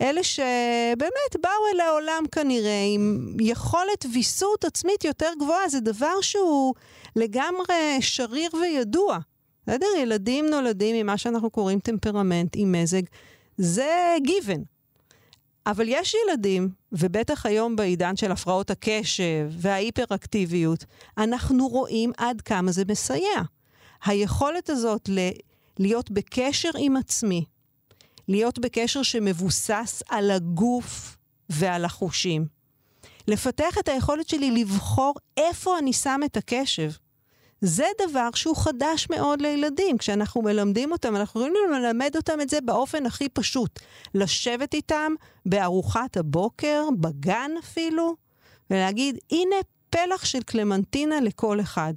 אלה 0.00 0.22
שבאמת 0.22 1.36
באו 1.42 1.74
אל 1.74 1.80
העולם 1.80 2.22
כנראה 2.32 2.82
עם 2.94 3.36
יכולת 3.40 4.06
ויסות 4.12 4.64
עצמית 4.64 5.04
יותר 5.04 5.30
גבוהה, 5.40 5.68
זה 5.68 5.80
דבר 5.80 6.20
שהוא 6.20 6.74
לגמרי 7.16 7.96
שריר 8.00 8.50
וידוע. 8.62 9.18
בסדר? 9.66 9.86
ילדים 9.98 10.46
נולדים 10.46 10.96
עם 10.96 11.06
מה 11.06 11.18
שאנחנו 11.18 11.50
קוראים 11.50 11.78
טמפרמנט, 11.80 12.52
עם 12.56 12.72
מזג, 12.72 13.02
זה 13.58 14.16
גיוון. 14.22 14.62
אבל 15.66 15.84
יש 15.88 16.14
ילדים, 16.14 16.68
ובטח 16.92 17.46
היום 17.46 17.76
בעידן 17.76 18.16
של 18.16 18.32
הפרעות 18.32 18.70
הקשב 18.70 19.50
וההיפראקטיביות, 19.50 20.84
אנחנו 21.18 21.68
רואים 21.68 22.12
עד 22.16 22.40
כמה 22.40 22.72
זה 22.72 22.82
מסייע. 22.88 23.42
היכולת 24.04 24.70
הזאת 24.70 25.08
ל- 25.08 25.30
להיות 25.78 26.10
בקשר 26.10 26.70
עם 26.78 26.96
עצמי, 26.96 27.44
להיות 28.28 28.58
בקשר 28.58 29.02
שמבוסס 29.02 30.02
על 30.08 30.30
הגוף 30.30 31.16
ועל 31.48 31.84
החושים. 31.84 32.46
לפתח 33.28 33.78
את 33.78 33.88
היכולת 33.88 34.28
שלי 34.28 34.50
לבחור 34.50 35.14
איפה 35.36 35.78
אני 35.78 35.92
שם 35.92 36.20
את 36.24 36.36
הקשב. 36.36 36.90
זה 37.60 37.86
דבר 38.08 38.28
שהוא 38.34 38.56
חדש 38.56 39.06
מאוד 39.10 39.42
לילדים. 39.42 39.98
כשאנחנו 39.98 40.42
מלמדים 40.42 40.92
אותם, 40.92 41.16
אנחנו 41.16 41.40
יכולים 41.40 41.72
ללמד 41.72 42.16
אותם 42.16 42.40
את 42.40 42.50
זה 42.50 42.60
באופן 42.60 43.06
הכי 43.06 43.28
פשוט. 43.28 43.80
לשבת 44.14 44.74
איתם 44.74 45.12
בארוחת 45.46 46.16
הבוקר, 46.16 46.84
בגן 47.00 47.50
אפילו, 47.58 48.16
ולהגיד, 48.70 49.18
הנה 49.30 49.56
פלח 49.90 50.24
של 50.24 50.42
קלמנטינה 50.42 51.20
לכל 51.20 51.60
אחד. 51.60 51.94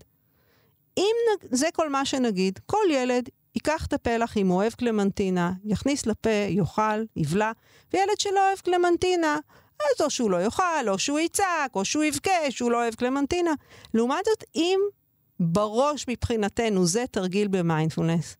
אם 0.97 1.15
נ... 1.27 1.55
זה 1.55 1.67
כל 1.73 1.89
מה 1.89 2.05
שנגיד, 2.05 2.59
כל 2.65 2.85
ילד 2.91 3.29
ייקח 3.55 3.85
את 3.85 3.93
הפלח 3.93 4.37
אם 4.37 4.47
הוא 4.47 4.57
אוהב 4.57 4.73
קלמנטינה, 4.73 5.51
יכניס 5.65 6.05
לפה, 6.05 6.29
יאכל, 6.29 7.03
יבלע, 7.15 7.51
וילד 7.93 8.19
שלא 8.19 8.47
אוהב 8.47 8.59
קלמנטינה, 8.59 9.37
אז 9.79 10.01
או 10.05 10.09
שהוא 10.09 10.31
לא 10.31 10.43
יאכל, 10.43 10.89
או 10.89 10.99
שהוא 10.99 11.19
יצעק, 11.19 11.75
או 11.75 11.85
שהוא 11.85 12.03
יבכה, 12.03 12.31
שהוא 12.51 12.71
לא 12.71 12.77
אוהב 12.77 12.93
קלמנטינה. 12.93 13.51
לעומת 13.93 14.25
זאת, 14.25 14.43
אם 14.55 14.79
בראש 15.39 16.05
מבחינתנו 16.07 16.85
זה 16.85 17.05
תרגיל 17.11 17.47
במיינדפולנס, 17.47 18.37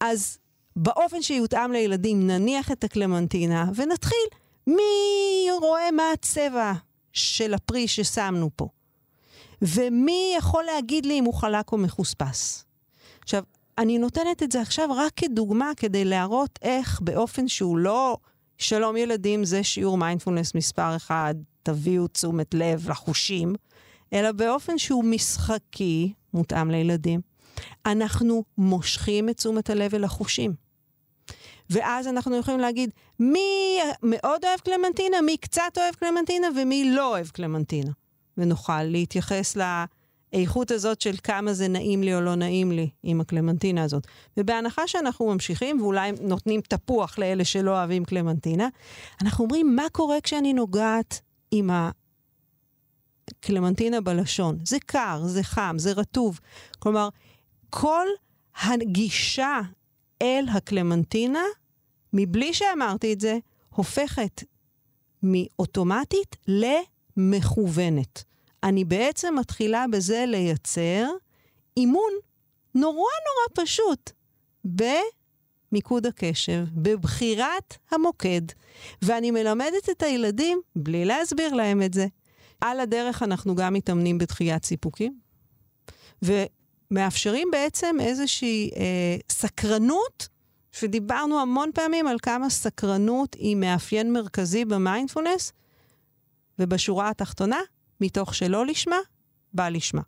אז 0.00 0.38
באופן 0.76 1.22
שיותאם 1.22 1.72
לילדים 1.72 2.26
נניח 2.26 2.72
את 2.72 2.84
הקלמנטינה 2.84 3.64
ונתחיל 3.74 4.26
מי 4.66 5.46
רואה 5.60 5.90
מה 5.90 6.12
הצבע 6.12 6.72
של 7.12 7.54
הפרי 7.54 7.88
ששמנו 7.88 8.50
פה, 8.56 8.68
ומי 9.62 10.34
יכול 10.38 10.64
להגיד 10.64 11.06
לי 11.06 11.18
אם 11.18 11.24
הוא 11.24 11.34
חלק 11.34 11.72
או 11.72 11.78
מחוספס. 11.78 12.64
עכשיו, 13.22 13.42
אני 13.80 13.98
נותנת 13.98 14.42
את 14.42 14.52
זה 14.52 14.60
עכשיו 14.60 14.88
רק 14.96 15.12
כדוגמה 15.16 15.70
כדי 15.76 16.04
להראות 16.04 16.58
איך 16.62 17.00
באופן 17.00 17.48
שהוא 17.48 17.78
לא 17.78 18.16
שלום 18.58 18.96
ילדים 18.96 19.44
זה 19.44 19.62
שיעור 19.62 19.98
מיינדפולנס 19.98 20.54
מספר 20.54 20.96
אחד, 20.96 21.34
תביאו 21.62 22.06
תשומת 22.06 22.54
לב 22.54 22.90
לחושים, 22.90 23.54
אלא 24.12 24.32
באופן 24.32 24.78
שהוא 24.78 25.04
משחקי, 25.04 26.12
מותאם 26.34 26.70
לילדים. 26.70 27.20
אנחנו 27.86 28.44
מושכים 28.58 29.28
את 29.28 29.36
תשומת 29.36 29.70
הלב 29.70 29.94
אל 29.94 30.04
החושים. 30.04 30.54
ואז 31.70 32.08
אנחנו 32.08 32.36
יכולים 32.36 32.60
להגיד 32.60 32.90
מי 33.18 33.78
מאוד 34.02 34.44
אוהב 34.44 34.60
קלמנטינה, 34.60 35.20
מי 35.20 35.36
קצת 35.36 35.72
אוהב 35.76 35.94
קלמנטינה 35.94 36.46
ומי 36.56 36.90
לא 36.90 37.08
אוהב 37.08 37.28
קלמנטינה. 37.28 37.90
ונוכל 38.36 38.82
להתייחס 38.82 39.56
לאיכות 40.32 40.70
הזאת 40.70 41.00
של 41.00 41.14
כמה 41.22 41.52
זה 41.52 41.68
נעים 41.68 42.02
לי 42.02 42.14
או 42.14 42.20
לא 42.20 42.34
נעים 42.34 42.72
לי 42.72 42.90
עם 43.02 43.20
הקלמנטינה 43.20 43.82
הזאת. 43.82 44.06
ובהנחה 44.36 44.86
שאנחנו 44.86 45.32
ממשיכים, 45.32 45.80
ואולי 45.80 46.12
נותנים 46.20 46.60
תפוח 46.60 47.18
לאלה 47.18 47.44
שלא 47.44 47.70
אוהבים 47.70 48.04
קלמנטינה, 48.04 48.68
אנחנו 49.22 49.44
אומרים, 49.44 49.76
מה 49.76 49.84
קורה 49.92 50.20
כשאני 50.20 50.52
נוגעת 50.52 51.20
עם 51.50 51.70
הקלמנטינה 53.30 54.00
בלשון? 54.00 54.58
זה 54.64 54.78
קר, 54.86 55.22
זה 55.24 55.42
חם, 55.42 55.74
זה 55.78 55.92
רטוב. 55.92 56.40
כלומר, 56.78 57.08
כל 57.70 58.06
הגישה 58.62 59.60
אל 60.22 60.44
הקלמנטינה, 60.52 61.42
מבלי 62.12 62.54
שאמרתי 62.54 63.12
את 63.12 63.20
זה, 63.20 63.38
הופכת 63.70 64.44
מאוטומטית 65.22 66.36
למכוונת. 67.16 68.29
אני 68.62 68.84
בעצם 68.84 69.34
מתחילה 69.38 69.84
בזה 69.90 70.24
לייצר 70.26 71.06
אימון 71.76 72.12
נורא 72.74 72.94
נורא 72.94 73.64
פשוט 73.66 74.10
במיקוד 74.64 76.06
הקשב, 76.06 76.64
בבחירת 76.74 77.76
המוקד, 77.90 78.42
ואני 79.02 79.30
מלמדת 79.30 79.90
את 79.90 80.02
הילדים, 80.02 80.60
בלי 80.76 81.04
להסביר 81.04 81.54
להם 81.54 81.82
את 81.82 81.94
זה. 81.94 82.06
על 82.60 82.80
הדרך 82.80 83.22
אנחנו 83.22 83.54
גם 83.54 83.74
מתאמנים 83.74 84.18
בדחיית 84.18 84.64
סיפוקים, 84.64 85.18
ומאפשרים 86.22 87.48
בעצם 87.52 87.96
איזושהי 88.00 88.70
אה, 88.76 89.16
סקרנות, 89.30 90.28
שדיברנו 90.72 91.40
המון 91.40 91.70
פעמים 91.74 92.06
על 92.06 92.16
כמה 92.22 92.50
סקרנות 92.50 93.34
היא 93.34 93.56
מאפיין 93.56 94.12
מרכזי 94.12 94.64
במיינדפולנס, 94.64 95.52
ובשורה 96.58 97.08
התחתונה, 97.08 97.60
מתוך 98.00 98.34
שלא 98.34 98.66
לשמה, 98.66 98.98
בא 99.52 99.68
לשמה. 99.68 100.02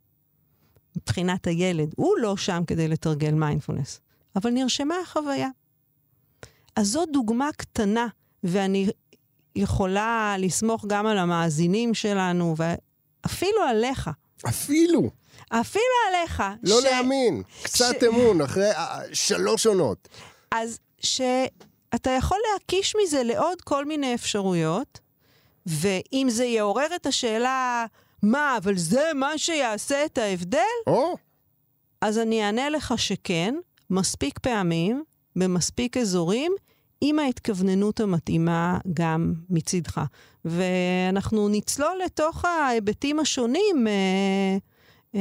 מבחינת 0.96 1.46
הילד, 1.46 1.94
הוא 1.96 2.14
לא 2.18 2.36
שם 2.36 2.62
כדי 2.66 2.88
לתרגל 2.88 3.34
מיינדפולנס, 3.34 4.00
אבל 4.36 4.50
נרשמה 4.50 4.94
החוויה. 5.02 5.48
אז 6.76 6.88
זו 6.88 7.06
דוגמה 7.06 7.48
קטנה, 7.56 8.06
ואני 8.44 8.90
יכולה 9.56 10.36
לסמוך 10.38 10.84
גם 10.88 11.06
על 11.06 11.18
המאזינים 11.18 11.94
שלנו, 11.94 12.54
ואפילו 12.56 13.62
עליך. 13.62 14.10
אפילו. 14.48 15.10
אפילו 15.48 15.94
עליך. 16.08 16.42
לא 16.62 16.80
ש... 16.80 16.84
להאמין. 16.84 17.42
קצת 17.62 17.94
ש... 18.00 18.04
אמון, 18.04 18.40
אחרי 18.40 18.70
uh, 18.72 18.78
שלוש 19.12 19.66
עונות. 19.66 20.08
אז 20.50 20.78
שאתה 21.00 22.10
יכול 22.10 22.38
להקיש 22.52 22.94
מזה 23.02 23.22
לעוד 23.22 23.60
כל 23.62 23.84
מיני 23.84 24.14
אפשרויות, 24.14 25.00
ואם 25.66 26.26
זה 26.30 26.44
יעורר 26.44 26.94
את 26.94 27.06
השאלה, 27.06 27.86
מה, 28.22 28.56
אבל 28.56 28.76
זה 28.76 29.10
מה 29.14 29.38
שיעשה 29.38 30.04
את 30.04 30.18
ההבדל? 30.18 30.58
או. 30.86 31.16
אז 32.00 32.18
אני 32.18 32.44
אענה 32.44 32.70
לך 32.70 32.94
שכן, 32.96 33.54
מספיק 33.90 34.38
פעמים, 34.38 35.02
במספיק 35.36 35.96
אזורים, 35.96 36.52
עם 37.00 37.18
ההתכווננות 37.18 38.00
המתאימה 38.00 38.78
גם 38.94 39.34
מצידך. 39.50 40.00
ואנחנו 40.44 41.48
נצלול 41.48 42.00
לתוך 42.04 42.44
ההיבטים 42.44 43.18
השונים 43.18 43.86
אה, 43.86 44.56
אה, 45.14 45.20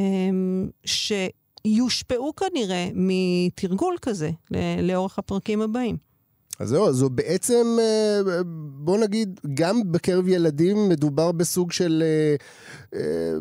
שיושפעו 0.85 2.35
כנראה 2.35 2.89
מתרגול 2.93 3.95
כזה 4.01 4.31
לאורך 4.81 5.19
הפרקים 5.19 5.61
הבאים. 5.61 6.10
אז 6.61 6.69
זהו, 6.69 6.93
זו 6.93 7.09
בעצם, 7.09 7.77
אה, 7.79 8.41
בוא 8.73 8.97
נגיד, 8.97 9.39
גם 9.53 9.91
בקרב 9.91 10.27
ילדים 10.27 10.89
מדובר 10.89 11.31
בסוג 11.31 11.71
של 11.71 12.03
אה, 12.05 12.35
אה, 12.99 13.33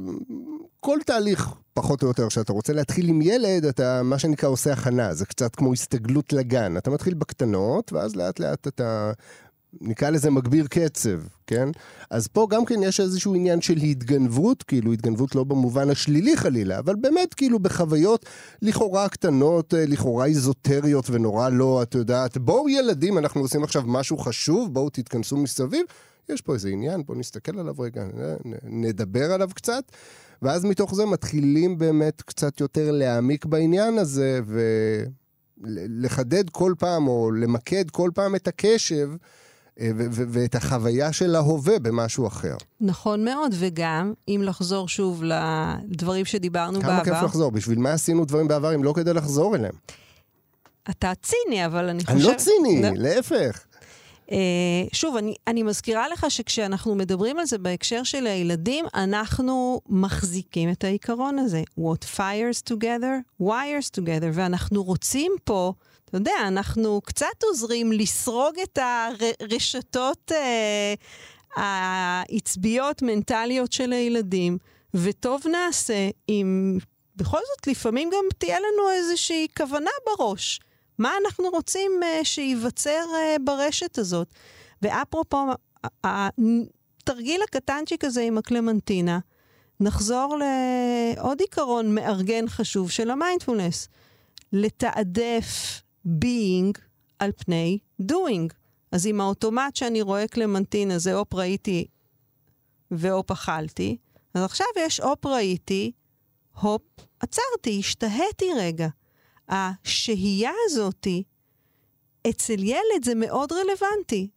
כל 0.80 0.98
תהליך, 1.06 1.54
פחות 1.74 2.02
או 2.02 2.08
יותר, 2.08 2.28
שאתה 2.28 2.52
רוצה 2.52 2.72
להתחיל 2.72 3.08
עם 3.08 3.22
ילד, 3.22 3.64
אתה 3.64 4.02
מה 4.02 4.18
שנקרא 4.18 4.48
עושה 4.48 4.72
הכנה, 4.72 5.14
זה 5.14 5.26
קצת 5.26 5.56
כמו 5.56 5.72
הסתגלות 5.72 6.32
לגן. 6.32 6.76
אתה 6.76 6.90
מתחיל 6.90 7.14
בקטנות, 7.14 7.92
ואז 7.92 8.16
לאט 8.16 8.40
לאט 8.40 8.66
אתה 8.66 9.12
נקרא 9.80 10.10
לזה 10.10 10.30
מגביר 10.30 10.66
קצב, 10.66 11.20
כן? 11.46 11.68
אז 12.10 12.26
פה 12.26 12.46
גם 12.50 12.64
כן 12.64 12.82
יש 12.82 13.00
איזשהו 13.00 13.34
עניין 13.34 13.60
של 13.60 13.76
התגנבות, 13.76 14.62
כאילו 14.62 14.92
התגנבות 14.92 15.34
לא 15.34 15.44
במובן 15.44 15.90
השלילי 15.90 16.36
חלילה, 16.36 16.78
אבל 16.78 16.94
באמת 16.94 17.34
כאילו 17.34 17.58
בחוויות 17.58 18.26
לכאורה 18.62 19.08
קטנות, 19.08 19.74
אה, 19.74 19.86
לכאורה 19.86 20.26
איזוטריות 20.26 21.10
ונורא 21.10 21.48
לא, 21.48 21.82
את 21.82 21.94
יודעת, 21.94 22.38
בואו 22.38 22.68
ילדים, 22.68 23.18
אנחנו 23.18 23.40
עושים 23.40 23.64
עכשיו 23.64 23.82
משהו 23.86 24.18
חשוב, 24.18 24.74
בואו 24.74 24.90
תתכנסו 24.90 25.36
מסביב. 25.36 25.82
יש 26.28 26.40
פה 26.40 26.54
איזה 26.54 26.68
עניין, 26.68 27.02
בואו 27.06 27.18
נסתכל 27.18 27.58
עליו 27.58 27.74
רגע, 27.78 28.04
נדבר 28.64 29.32
עליו 29.32 29.48
קצת. 29.54 29.84
ואז 30.42 30.64
מתוך 30.64 30.94
זה 30.94 31.06
מתחילים 31.06 31.78
באמת 31.78 32.22
קצת 32.22 32.60
יותר 32.60 32.90
להעמיק 32.90 33.44
בעניין 33.44 33.98
הזה, 33.98 34.40
ולחדד 35.58 36.50
כל 36.50 36.74
פעם, 36.78 37.08
או 37.08 37.30
למקד 37.30 37.90
כל 37.90 38.10
פעם 38.14 38.34
את 38.34 38.48
הקשב. 38.48 39.10
אה, 39.80 39.90
ואת 40.10 40.54
החוויה 40.54 41.12
של 41.12 41.34
ההווה 41.34 41.78
במשהו 41.78 42.26
אחר. 42.26 42.56
נכון 42.80 43.24
מאוד, 43.24 43.54
וגם, 43.58 44.12
אם 44.28 44.42
לחזור 44.44 44.88
שוב 44.88 45.22
לדברים 45.24 46.24
שדיברנו 46.24 46.80
כמה 46.80 46.88
בעבר... 46.90 47.04
כמה 47.04 47.14
כיף 47.14 47.24
לחזור, 47.24 47.50
בשביל 47.50 47.78
מה 47.78 47.92
עשינו 47.92 48.24
דברים 48.24 48.48
בעבר 48.48 48.74
אם 48.74 48.84
לא 48.84 48.92
כדי 48.96 49.12
לחזור 49.12 49.56
אליהם? 49.56 49.74
אתה 50.90 51.12
ציני, 51.22 51.66
אבל 51.66 51.88
אני 51.88 52.04
חושב... 52.04 52.16
אני 52.16 52.22
לא 52.22 52.32
ציני, 52.36 52.82
לא. 52.82 52.88
להפך. 52.94 53.64
Uh, 54.30 54.32
שוב, 54.92 55.16
אני, 55.16 55.34
אני 55.46 55.62
מזכירה 55.62 56.08
לך 56.08 56.26
שכשאנחנו 56.28 56.94
מדברים 56.94 57.38
על 57.38 57.46
זה 57.46 57.58
בהקשר 57.58 58.02
של 58.02 58.26
הילדים, 58.26 58.84
אנחנו 58.94 59.80
מחזיקים 59.88 60.70
את 60.70 60.84
העיקרון 60.84 61.38
הזה. 61.38 61.62
What 61.78 62.16
fires 62.16 62.72
together, 62.72 63.42
wires 63.42 64.00
together, 64.00 64.26
ואנחנו 64.32 64.82
רוצים 64.82 65.32
פה... 65.44 65.72
אתה 66.04 66.16
יודע, 66.16 66.32
אנחנו 66.46 67.00
קצת 67.04 67.42
עוזרים 67.42 67.92
לסרוג 67.92 68.54
את 68.62 68.78
הרשתות 68.78 70.32
אה, 70.32 70.94
העצביות, 71.56 73.02
מנטליות 73.02 73.72
של 73.72 73.92
הילדים, 73.92 74.58
וטוב 74.94 75.42
נעשה 75.50 76.08
אם 76.28 76.78
בכל 77.16 77.38
זאת 77.38 77.66
לפעמים 77.66 78.10
גם 78.12 78.24
תהיה 78.38 78.58
לנו 78.58 78.90
איזושהי 78.90 79.46
כוונה 79.56 79.90
בראש. 80.06 80.60
מה 81.00 81.12
אנחנו 81.24 81.50
רוצים 81.50 81.92
אה, 82.02 82.24
שייווצר 82.24 83.04
אה, 83.14 83.36
ברשת 83.44 83.98
הזאת? 83.98 84.28
ואפרופו, 84.82 85.46
התרגיל 86.04 87.40
הקטנצ'יק 87.42 88.04
הזה 88.04 88.20
עם 88.20 88.38
הקלמנטינה, 88.38 89.18
נחזור 89.80 90.38
לעוד 90.38 91.40
עיקרון 91.40 91.94
מארגן 91.94 92.48
חשוב 92.48 92.90
של 92.90 93.10
המיינדפולנס. 93.10 93.88
לתעדף 94.52 95.82
being 96.06 96.78
על 97.18 97.30
פני 97.36 97.78
doing. 98.02 98.54
אז 98.92 99.06
אם 99.06 99.20
האוטומט 99.20 99.76
שאני 99.76 100.02
רואה 100.02 100.28
קלמנטינה 100.28 100.98
זה 100.98 101.14
הופ 101.14 101.34
ראיתי 101.34 101.86
והופ 102.90 103.30
אכלתי, 103.30 103.96
אז 104.34 104.44
עכשיו 104.44 104.66
יש 104.76 105.00
הופ 105.00 105.26
ראיתי, 105.26 105.92
הופ 106.60 106.82
עצרתי, 107.20 107.78
השתהיתי 107.78 108.46
רגע. 108.58 108.88
השהייה 109.50 110.50
הזאתי, 110.66 111.22
אצל 112.30 112.58
ילד 112.58 113.04
זה 113.04 113.14
מאוד 113.14 113.52
רלוונטי. 113.52 114.28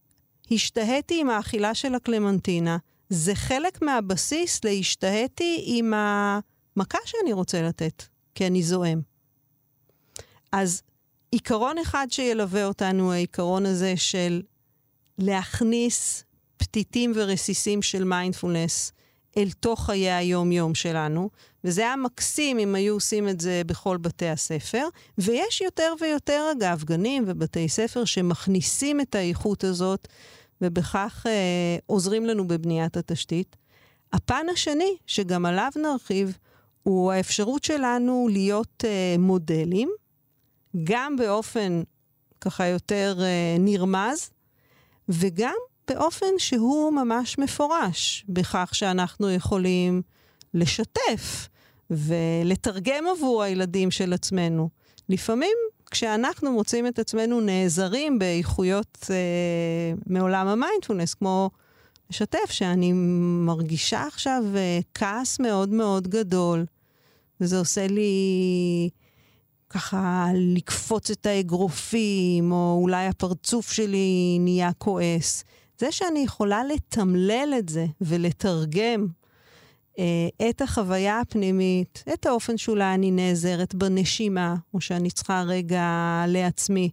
השתהיתי 0.51 1.21
עם 1.21 1.29
האכילה 1.29 1.75
של 1.75 1.95
הקלמנטינה, 1.95 2.77
זה 3.09 3.35
חלק 3.35 3.81
מהבסיס 3.81 4.63
להשתהיתי 4.63 5.63
עם 5.65 5.93
המכה 5.93 6.97
שאני 7.05 7.33
רוצה 7.33 7.61
לתת, 7.61 8.03
כי 8.35 8.47
אני 8.47 8.63
זועם. 8.63 9.01
אז 10.51 10.81
עיקרון 11.31 11.77
אחד 11.77 12.07
שילווה 12.09 12.65
אותנו, 12.65 13.11
העיקרון 13.11 13.65
הזה 13.65 13.93
של 13.97 14.41
להכניס 15.17 16.23
פתיתים 16.57 17.11
ורסיסים 17.15 17.81
של 17.81 18.03
מיינדפולנס 18.03 18.91
אל 19.37 19.49
תוך 19.59 19.85
חיי 19.85 20.11
היום-יום 20.11 20.75
שלנו, 20.75 21.29
וזה 21.63 21.81
היה 21.81 21.95
מקסים 21.95 22.59
אם 22.59 22.75
היו 22.75 22.93
עושים 22.93 23.29
את 23.29 23.41
זה 23.41 23.61
בכל 23.65 23.97
בתי 23.97 24.27
הספר, 24.27 24.87
ויש 25.17 25.61
יותר 25.61 25.93
ויותר, 26.01 26.49
אגב, 26.57 26.83
גנים 26.83 27.23
ובתי 27.27 27.69
ספר 27.69 28.05
שמכניסים 28.05 29.01
את 29.01 29.15
האיכות 29.15 29.63
הזאת, 29.63 30.07
ובכך 30.61 31.25
אה, 31.29 31.77
עוזרים 31.85 32.25
לנו 32.25 32.47
בבניית 32.47 32.97
התשתית. 32.97 33.55
הפן 34.13 34.45
השני, 34.53 34.95
שגם 35.07 35.45
עליו 35.45 35.71
נרחיב, 35.75 36.37
הוא 36.83 37.11
האפשרות 37.11 37.63
שלנו 37.63 38.27
להיות 38.31 38.83
אה, 38.87 39.15
מודלים, 39.19 39.89
גם 40.83 41.15
באופן 41.15 41.83
ככה 42.41 42.67
יותר 42.67 43.17
אה, 43.21 43.55
נרמז, 43.59 44.29
וגם 45.09 45.55
באופן 45.87 46.25
שהוא 46.37 46.93
ממש 46.93 47.37
מפורש, 47.37 48.25
בכך 48.29 48.69
שאנחנו 48.73 49.31
יכולים 49.31 50.01
לשתף 50.53 51.49
ולתרגם 51.89 53.03
עבור 53.17 53.43
הילדים 53.43 53.91
של 53.91 54.13
עצמנו. 54.13 54.69
לפעמים 55.09 55.57
כשאנחנו 55.91 56.51
מוצאים 56.51 56.87
את 56.87 56.99
עצמנו 56.99 57.41
נעזרים 57.41 58.19
באיכויות 58.19 59.07
אה, 59.09 59.93
מעולם 60.07 60.47
המיינדפולנס, 60.47 61.13
כמו 61.13 61.49
לשתף 62.09 62.51
שאני 62.51 62.91
מרגישה 63.45 64.03
עכשיו 64.07 64.43
אה, 64.55 64.79
כעס 64.93 65.39
מאוד 65.39 65.69
מאוד 65.69 66.07
גדול, 66.07 66.65
וזה 67.41 67.59
עושה 67.59 67.87
לי 67.87 68.89
ככה 69.69 70.27
לקפוץ 70.33 71.11
את 71.11 71.25
האגרופים, 71.25 72.51
או 72.51 72.79
אולי 72.81 73.07
הפרצוף 73.07 73.71
שלי 73.71 74.37
נהיה 74.39 74.73
כועס. 74.77 75.43
זה 75.85 75.91
שאני 75.91 76.19
יכולה 76.19 76.63
לתמלל 76.63 77.53
את 77.59 77.69
זה 77.69 77.85
ולתרגם 78.01 79.07
אה, 79.99 80.49
את 80.49 80.61
החוויה 80.61 81.19
הפנימית, 81.19 82.03
את 82.13 82.25
האופן 82.25 82.57
שאולי 82.57 82.93
אני 82.93 83.11
נעזרת 83.11 83.75
בנשימה, 83.75 84.55
או 84.73 84.81
שאני 84.81 85.11
צריכה 85.11 85.43
רגע 85.47 85.85
לעצמי. 86.27 86.89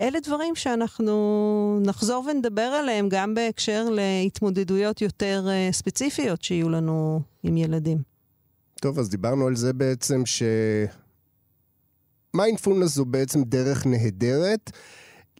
אלה 0.00 0.20
דברים 0.20 0.56
שאנחנו 0.56 1.80
נחזור 1.82 2.24
ונדבר 2.30 2.62
עליהם 2.62 3.08
גם 3.08 3.34
בהקשר 3.34 3.88
להתמודדויות 3.90 5.02
יותר 5.02 5.46
uh, 5.46 5.72
ספציפיות 5.72 6.42
שיהיו 6.42 6.68
לנו 6.68 7.20
עם 7.42 7.56
ילדים. 7.56 7.98
טוב, 8.80 8.98
אז 8.98 9.08
דיברנו 9.08 9.46
על 9.46 9.56
זה 9.56 9.72
בעצם 9.72 10.26
ש... 10.26 10.42
מיינדפולנס 12.34 12.94
זו 12.94 13.04
בעצם 13.04 13.42
דרך 13.44 13.86
נהדרת. 13.86 14.70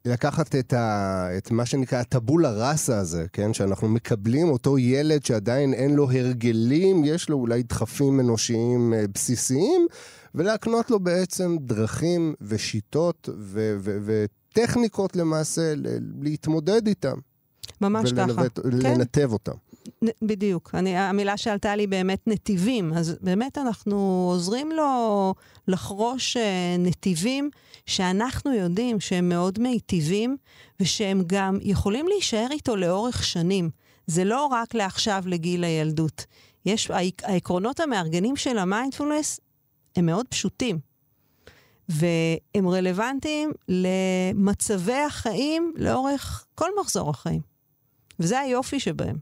לקחת 0.08 0.54
את, 0.54 0.72
ה, 0.72 1.28
את 1.36 1.50
מה 1.50 1.66
שנקרא 1.66 1.98
הטבולה 1.98 2.52
ראסה 2.52 2.98
הזה, 2.98 3.26
כן? 3.32 3.54
שאנחנו 3.54 3.88
מקבלים 3.88 4.48
אותו 4.48 4.78
ילד 4.78 5.24
שעדיין 5.24 5.74
אין 5.74 5.94
לו 5.94 6.10
הרגלים, 6.10 7.04
יש 7.04 7.28
לו 7.28 7.36
אולי 7.36 7.62
דחפים 7.62 8.20
אנושיים 8.20 8.94
אה, 8.94 9.04
בסיסיים, 9.14 9.86
ולהקנות 10.34 10.90
לו 10.90 11.00
בעצם 11.00 11.56
דרכים 11.60 12.34
ושיטות 12.40 13.28
ו- 13.38 13.76
ו- 13.80 13.98
וטכניקות 14.04 15.16
למעשה 15.16 15.74
להתמודד 16.22 16.86
איתם. 16.86 17.16
ממש 17.80 18.12
ולנווט, 18.12 18.58
ככה. 18.58 18.68
ולנתב 18.68 19.26
כן. 19.26 19.32
אותם. 19.32 19.52
בדיוק. 20.22 20.70
אני, 20.74 20.98
המילה 20.98 21.36
שעלתה 21.36 21.76
לי 21.76 21.86
באמת 21.86 22.18
נתיבים. 22.26 22.92
אז 22.92 23.16
באמת 23.20 23.58
אנחנו 23.58 24.28
עוזרים 24.32 24.72
לו 24.72 25.34
לחרוש 25.68 26.36
אה, 26.36 26.76
נתיבים 26.78 27.50
שאנחנו 27.88 28.54
יודעים 28.54 29.00
שהם 29.00 29.28
מאוד 29.28 29.58
מיטיבים, 29.58 30.36
ושהם 30.80 31.22
גם 31.26 31.58
יכולים 31.62 32.08
להישאר 32.08 32.46
איתו 32.50 32.76
לאורך 32.76 33.24
שנים. 33.24 33.70
זה 34.06 34.24
לא 34.24 34.46
רק 34.46 34.74
לעכשיו 34.74 35.22
לגיל 35.26 35.64
הילדות. 35.64 36.26
יש, 36.66 36.90
העקרונות 37.22 37.80
המארגנים 37.80 38.36
של 38.36 38.58
המיינדפולנס 38.58 39.40
הם 39.96 40.06
מאוד 40.06 40.26
פשוטים. 40.28 40.78
והם 41.88 42.68
רלוונטיים 42.68 43.52
למצבי 43.68 44.98
החיים 45.06 45.74
לאורך 45.76 46.46
כל 46.54 46.70
מחזור 46.80 47.10
החיים. 47.10 47.40
וזה 48.20 48.38
היופי 48.38 48.80
שבהם. 48.80 49.16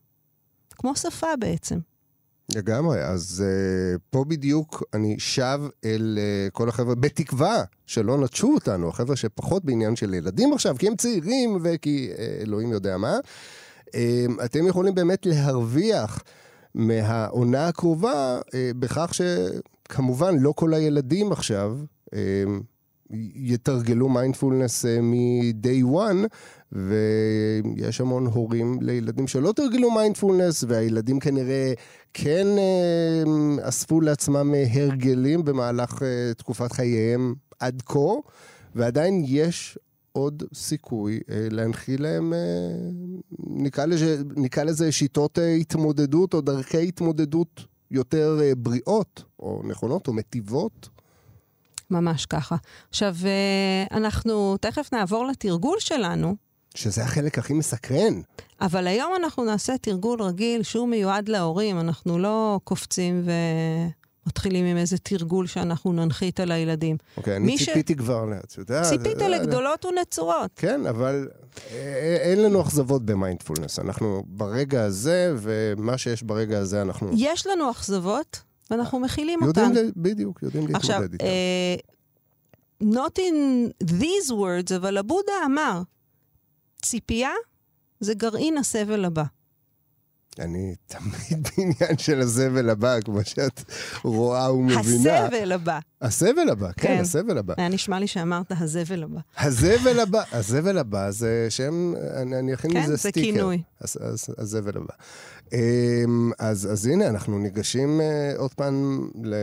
כמו 0.71 0.97
שפה 0.97 1.37
בעצם. 1.39 1.79
לגמרי, 2.55 3.05
אז 3.05 3.45
אה, 3.47 3.99
פה 4.11 4.25
בדיוק 4.25 4.83
אני 4.95 5.15
שב 5.19 5.61
אל 5.85 6.19
אה, 6.19 6.51
כל 6.51 6.69
החבר'ה, 6.69 6.95
בתקווה 6.95 7.65
שלא 7.87 8.19
נטשו 8.19 8.55
אותנו, 8.55 8.89
החבר'ה 8.89 9.17
שפחות 9.17 9.65
בעניין 9.65 9.97
של 9.97 10.15
ילדים 10.15 10.53
עכשיו, 10.53 10.77
כי 10.79 10.89
הם 10.89 10.97
צעירים 10.97 11.59
וכי 11.63 12.11
אה, 12.13 12.21
אלוהים 12.43 12.73
יודע 12.73 12.97
מה. 12.97 13.19
אה, 13.87 13.91
אתם 14.45 14.67
יכולים 14.67 14.95
באמת 14.95 15.27
להרוויח 15.27 16.23
מהעונה 16.75 17.69
הקרובה 17.69 18.41
אה, 18.41 18.53
בכך 18.79 19.13
שכמובן 19.15 20.39
לא 20.39 20.53
כל 20.57 20.75
הילדים 20.75 21.33
עכשיו 21.33 21.77
אה, 22.07 22.19
יתרגלו 23.35 24.09
מיינדפולנס 24.09 24.85
מ-day 24.85 25.85
one, 25.85 26.27
ויש 26.73 28.01
המון 28.01 28.27
הורים 28.27 28.79
לילדים 28.83 29.27
שלא 29.27 29.53
תרגלו 29.53 29.91
מיינדפולנס, 29.91 30.65
והילדים 30.69 31.21
כנראה 31.21 31.73
כן 32.15 32.47
אה, 32.59 33.69
אספו 33.69 34.01
לעצמם 34.01 34.55
הרגלים 34.75 35.45
במהלך 35.45 36.03
אה, 36.03 36.35
תקופת 36.35 36.73
חייהם 36.73 37.35
עד 37.61 37.83
כה, 37.87 37.99
ועדיין 38.75 39.23
יש 39.27 39.79
עוד 40.13 40.43
סיכוי 40.55 41.21
אה, 41.31 41.47
להנחיל 41.51 42.03
להם, 42.03 42.33
אה, 42.33 42.39
נקרא, 43.39 43.87
לזה, 43.87 44.23
נקרא 44.37 44.65
לזה 44.65 44.93
שיטות 44.93 45.39
אה, 45.39 45.53
התמודדות 45.55 46.35
או 46.35 46.41
דרכי 46.41 46.89
התמודדות 46.89 47.65
יותר 47.91 48.39
אה, 48.43 48.55
בריאות, 48.55 49.23
או 49.39 49.63
נכונות, 49.65 50.09
או 50.09 50.13
מטיבות. 50.13 50.89
ממש 51.91 52.27
ככה. 52.27 52.57
עכשיו, 52.91 53.15
אה, 53.25 53.97
אנחנו 53.97 54.57
תכף 54.57 54.89
נעבור 54.93 55.27
לתרגול 55.27 55.77
שלנו, 55.81 56.37
שזה 56.77 57.03
החלק 57.05 57.39
הכי 57.39 57.53
מסקרן. 57.53 58.21
אבל 58.61 58.87
היום 58.87 59.13
אנחנו 59.17 59.45
נעשה 59.45 59.79
תרגול 59.79 60.23
רגיל 60.23 60.63
שהוא 60.63 60.89
מיועד 60.89 61.29
להורים. 61.29 61.81
אנחנו 61.81 62.19
לא 62.19 62.61
קופצים 62.65 63.25
ומתחילים 64.27 64.65
עם 64.67 64.77
איזה 64.77 64.99
תרגול 64.99 65.47
שאנחנו 65.47 65.93
ננחית 65.93 66.41
על 66.41 66.53
הילדים. 66.53 66.97
אוקיי, 67.17 67.37
אני 67.37 67.45
מי 67.47 67.59
ש- 67.59 67.65
ציפיתי 67.69 67.95
כבר, 67.97 68.25
אתה 68.45 68.61
יודע... 68.61 68.83
ציפית 68.83 69.19
זה- 69.19 69.29
לגדולות 69.29 69.85
ונצורות. 69.85 70.51
כן, 70.57 70.87
אבל 70.87 71.29
אין 72.23 72.43
לנו 72.43 72.63
אכזבות 72.63 73.05
במיינדפולנס. 73.07 73.79
אנחנו 73.79 74.23
ברגע 74.27 74.85
הזה, 74.85 75.35
ומה 75.39 75.99
שיש 75.99 76.23
ברגע 76.23 76.59
הזה 76.59 76.83
אנחנו 76.83 77.11
יש 77.17 77.47
לנו 77.47 77.71
אכזבות, 77.71 78.41
ואנחנו 78.71 79.01
מכילים 79.01 79.39
יודעים, 79.43 79.67
אותן. 79.67 79.77
ל- 79.87 79.91
בדיוק, 79.97 80.43
יודעים 80.43 80.75
עכשיו, 80.77 81.01
להתמודד 81.01 81.13
איתם. 81.13 81.25
אה, 81.25 81.77
not 82.83 83.19
in 83.19 83.35
these 83.85 84.31
words, 84.31 84.77
אבל 84.77 84.97
הבודה 84.97 85.33
אמר, 85.47 85.83
ציפייה 86.87 87.31
זה 88.01 88.15
גרעין 88.15 88.59
הסבל 88.59 89.05
הבא. 89.05 89.25
אני 90.39 90.75
תמיד 90.87 91.43
בעניין 91.57 91.99
של 91.99 92.21
הזבל 92.21 92.71
הבא, 92.71 93.01
כמו 93.01 93.25
שאת 93.25 93.63
רואה 94.05 94.53
ומבינה. 94.55 95.25
הסבל 95.25 95.53
הבא. 95.53 95.79
הסבל 96.01 96.49
הבא, 96.49 96.73
כן, 96.73 96.89
כן. 96.89 97.01
הסבל 97.01 97.39
הבא. 97.39 97.55
היה 97.57 97.69
נשמע 97.69 97.99
לי 97.99 98.07
שאמרת 98.07 98.53
הזבל 98.61 99.03
הבא. 99.03 99.21
הזבל 99.39 100.01
הבא, 100.01 100.23
הזבל 100.33 100.79
הבא 100.79 101.11
זה 101.11 101.47
שם, 101.51 101.95
אני, 102.17 102.39
אני 102.39 102.55
אכין 102.55 102.73
כן, 102.73 102.83
מזה 102.83 102.97
זה 102.97 102.99
סטיקר. 102.99 103.21
כינוי. 103.21 103.63
אז, 103.81 103.97
אז, 104.01 104.27
הזבל 104.39 104.77
הבא. 104.77 104.95
אמ, 105.53 106.31
אז, 106.39 106.73
אז 106.73 106.87
הנה, 106.87 107.07
אנחנו 107.07 107.39
ניגשים 107.39 108.01
אה, 108.01 108.33
עוד 108.37 108.55
פעם 108.55 109.09
ל, 109.25 109.35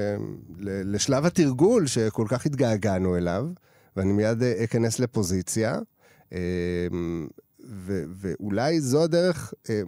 ל, 0.60 0.96
לשלב 0.96 1.26
התרגול 1.26 1.88
שכל 1.88 2.26
כך 2.30 2.46
התגעגענו 2.46 3.18
אליו, 3.18 3.46
ואני 3.98 4.14
מיד 4.14 4.44
אה, 4.44 4.64
אכנס 4.64 5.00
לפוזיציה, 5.00 5.80
ו, 7.66 8.04
ואולי 8.10 8.82
זו 8.82 9.04
הדרך, 9.04 9.54
אה, 9.70 9.82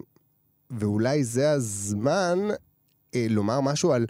ואולי 0.70 1.24
זה 1.24 1.50
הזמן 1.50 2.38
אה, 3.14 3.26
לומר 3.30 3.60
משהו 3.60 3.92
על 3.92 4.06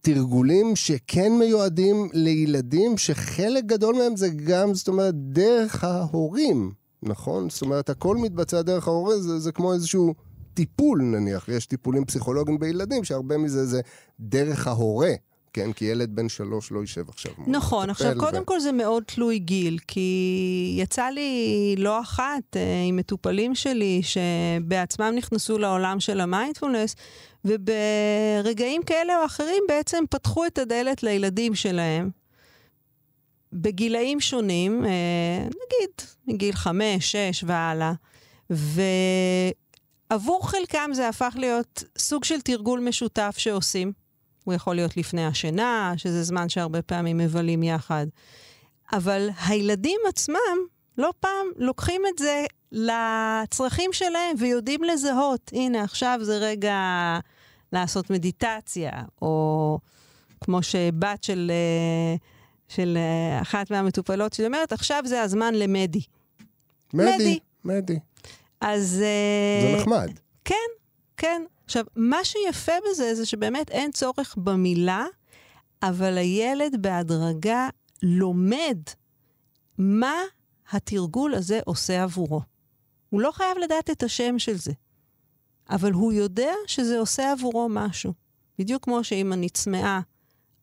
תרגולים 0.00 0.76
שכן 0.76 1.32
מיועדים 1.38 2.08
לילדים, 2.12 2.98
שחלק 2.98 3.64
גדול 3.64 3.94
מהם 3.94 4.16
זה 4.16 4.28
גם, 4.28 4.74
זאת 4.74 4.88
אומרת, 4.88 5.14
דרך 5.14 5.84
ההורים, 5.84 6.72
נכון? 7.02 7.50
זאת 7.50 7.62
אומרת, 7.62 7.90
הכל 7.90 8.16
מתבצע 8.16 8.62
דרך 8.62 8.88
ההורים, 8.88 9.20
זה, 9.20 9.38
זה 9.38 9.52
כמו 9.52 9.72
איזשהו 9.72 10.14
טיפול 10.54 11.02
נניח. 11.02 11.48
יש 11.48 11.66
טיפולים 11.66 12.04
פסיכולוגיים 12.04 12.58
בילדים, 12.58 13.04
שהרבה 13.04 13.38
מזה 13.38 13.66
זה 13.66 13.80
דרך 14.20 14.66
ההורה. 14.66 15.12
כן, 15.52 15.72
כי 15.72 15.84
ילד 15.84 16.16
בן 16.16 16.28
שלוש 16.28 16.72
לא 16.72 16.80
יישב 16.80 17.08
עכשיו. 17.08 17.32
נכון, 17.46 17.90
עכשיו 17.90 18.12
קודם 18.18 18.44
כל 18.44 18.60
זה 18.60 18.72
מאוד 18.72 19.02
תלוי 19.06 19.38
גיל, 19.38 19.78
כי 19.88 20.74
יצא 20.78 21.08
לי 21.08 21.74
לא 21.78 22.00
אחת 22.00 22.56
אה, 22.56 22.82
עם 22.88 22.96
מטופלים 22.96 23.54
שלי 23.54 24.00
שבעצמם 24.02 25.12
נכנסו 25.16 25.58
לעולם 25.58 26.00
של 26.00 26.20
המיינדפולנס, 26.20 26.96
וברגעים 27.44 28.82
כאלה 28.82 29.20
או 29.20 29.26
אחרים 29.26 29.62
בעצם 29.68 30.04
פתחו 30.10 30.46
את 30.46 30.58
הדלת 30.58 31.02
לילדים 31.02 31.54
שלהם. 31.54 32.10
בגילאים 33.52 34.20
שונים, 34.20 34.84
אה, 34.84 34.90
נגיד 35.42 35.90
מגיל 36.26 36.54
חמש, 36.54 37.12
שש 37.12 37.44
והלאה, 37.46 37.92
ועבור 40.10 40.50
חלקם 40.50 40.90
זה 40.92 41.08
הפך 41.08 41.34
להיות 41.38 41.84
סוג 41.98 42.24
של 42.24 42.40
תרגול 42.40 42.80
משותף 42.80 43.34
שעושים. 43.38 43.99
הוא 44.44 44.54
יכול 44.54 44.74
להיות 44.74 44.96
לפני 44.96 45.26
השינה, 45.26 45.92
שזה 45.96 46.22
זמן 46.22 46.48
שהרבה 46.48 46.82
פעמים 46.82 47.18
מבלים 47.18 47.62
יחד. 47.62 48.06
אבל 48.92 49.28
הילדים 49.46 50.00
עצמם 50.08 50.58
לא 50.98 51.12
פעם 51.20 51.46
לוקחים 51.56 52.02
את 52.14 52.18
זה 52.18 52.44
לצרכים 52.72 53.92
שלהם 53.92 54.36
ויודעים 54.38 54.84
לזהות. 54.84 55.50
הנה, 55.54 55.82
עכשיו 55.82 56.18
זה 56.22 56.38
רגע 56.38 56.74
לעשות 57.72 58.10
מדיטציה, 58.10 58.90
או 59.22 59.78
כמו 60.40 60.62
שבת 60.62 61.24
של, 61.24 61.50
אה, 61.54 62.16
של 62.68 62.98
אה, 63.00 63.42
אחת 63.42 63.70
מהמטופלות 63.70 64.32
שלי 64.32 64.46
אומרת, 64.46 64.72
עכשיו 64.72 65.02
זה 65.06 65.22
הזמן 65.22 65.54
למדי. 65.54 66.00
מדי, 66.94 67.10
מדי. 67.14 67.38
מדי. 67.64 67.98
אז... 68.60 68.90
זה 68.90 69.06
אה, 69.74 69.76
נחמד. 69.80 70.10
כן, 70.44 70.54
כן. 71.16 71.42
עכשיו, 71.70 71.84
מה 71.96 72.24
שיפה 72.24 72.72
בזה 72.90 73.14
זה 73.14 73.26
שבאמת 73.26 73.70
אין 73.70 73.92
צורך 73.92 74.36
במילה, 74.38 75.04
אבל 75.82 76.18
הילד 76.18 76.82
בהדרגה 76.82 77.68
לומד 78.02 78.78
מה 79.78 80.14
התרגול 80.70 81.34
הזה 81.34 81.60
עושה 81.64 82.02
עבורו. 82.02 82.40
הוא 83.10 83.20
לא 83.20 83.30
חייב 83.30 83.58
לדעת 83.58 83.90
את 83.90 84.02
השם 84.02 84.38
של 84.38 84.56
זה, 84.56 84.72
אבל 85.70 85.92
הוא 85.92 86.12
יודע 86.12 86.52
שזה 86.66 86.98
עושה 86.98 87.32
עבורו 87.32 87.68
משהו. 87.70 88.12
בדיוק 88.58 88.84
כמו 88.84 89.04
שאם 89.04 89.32
אני 89.32 89.48
צמאה, 89.48 90.00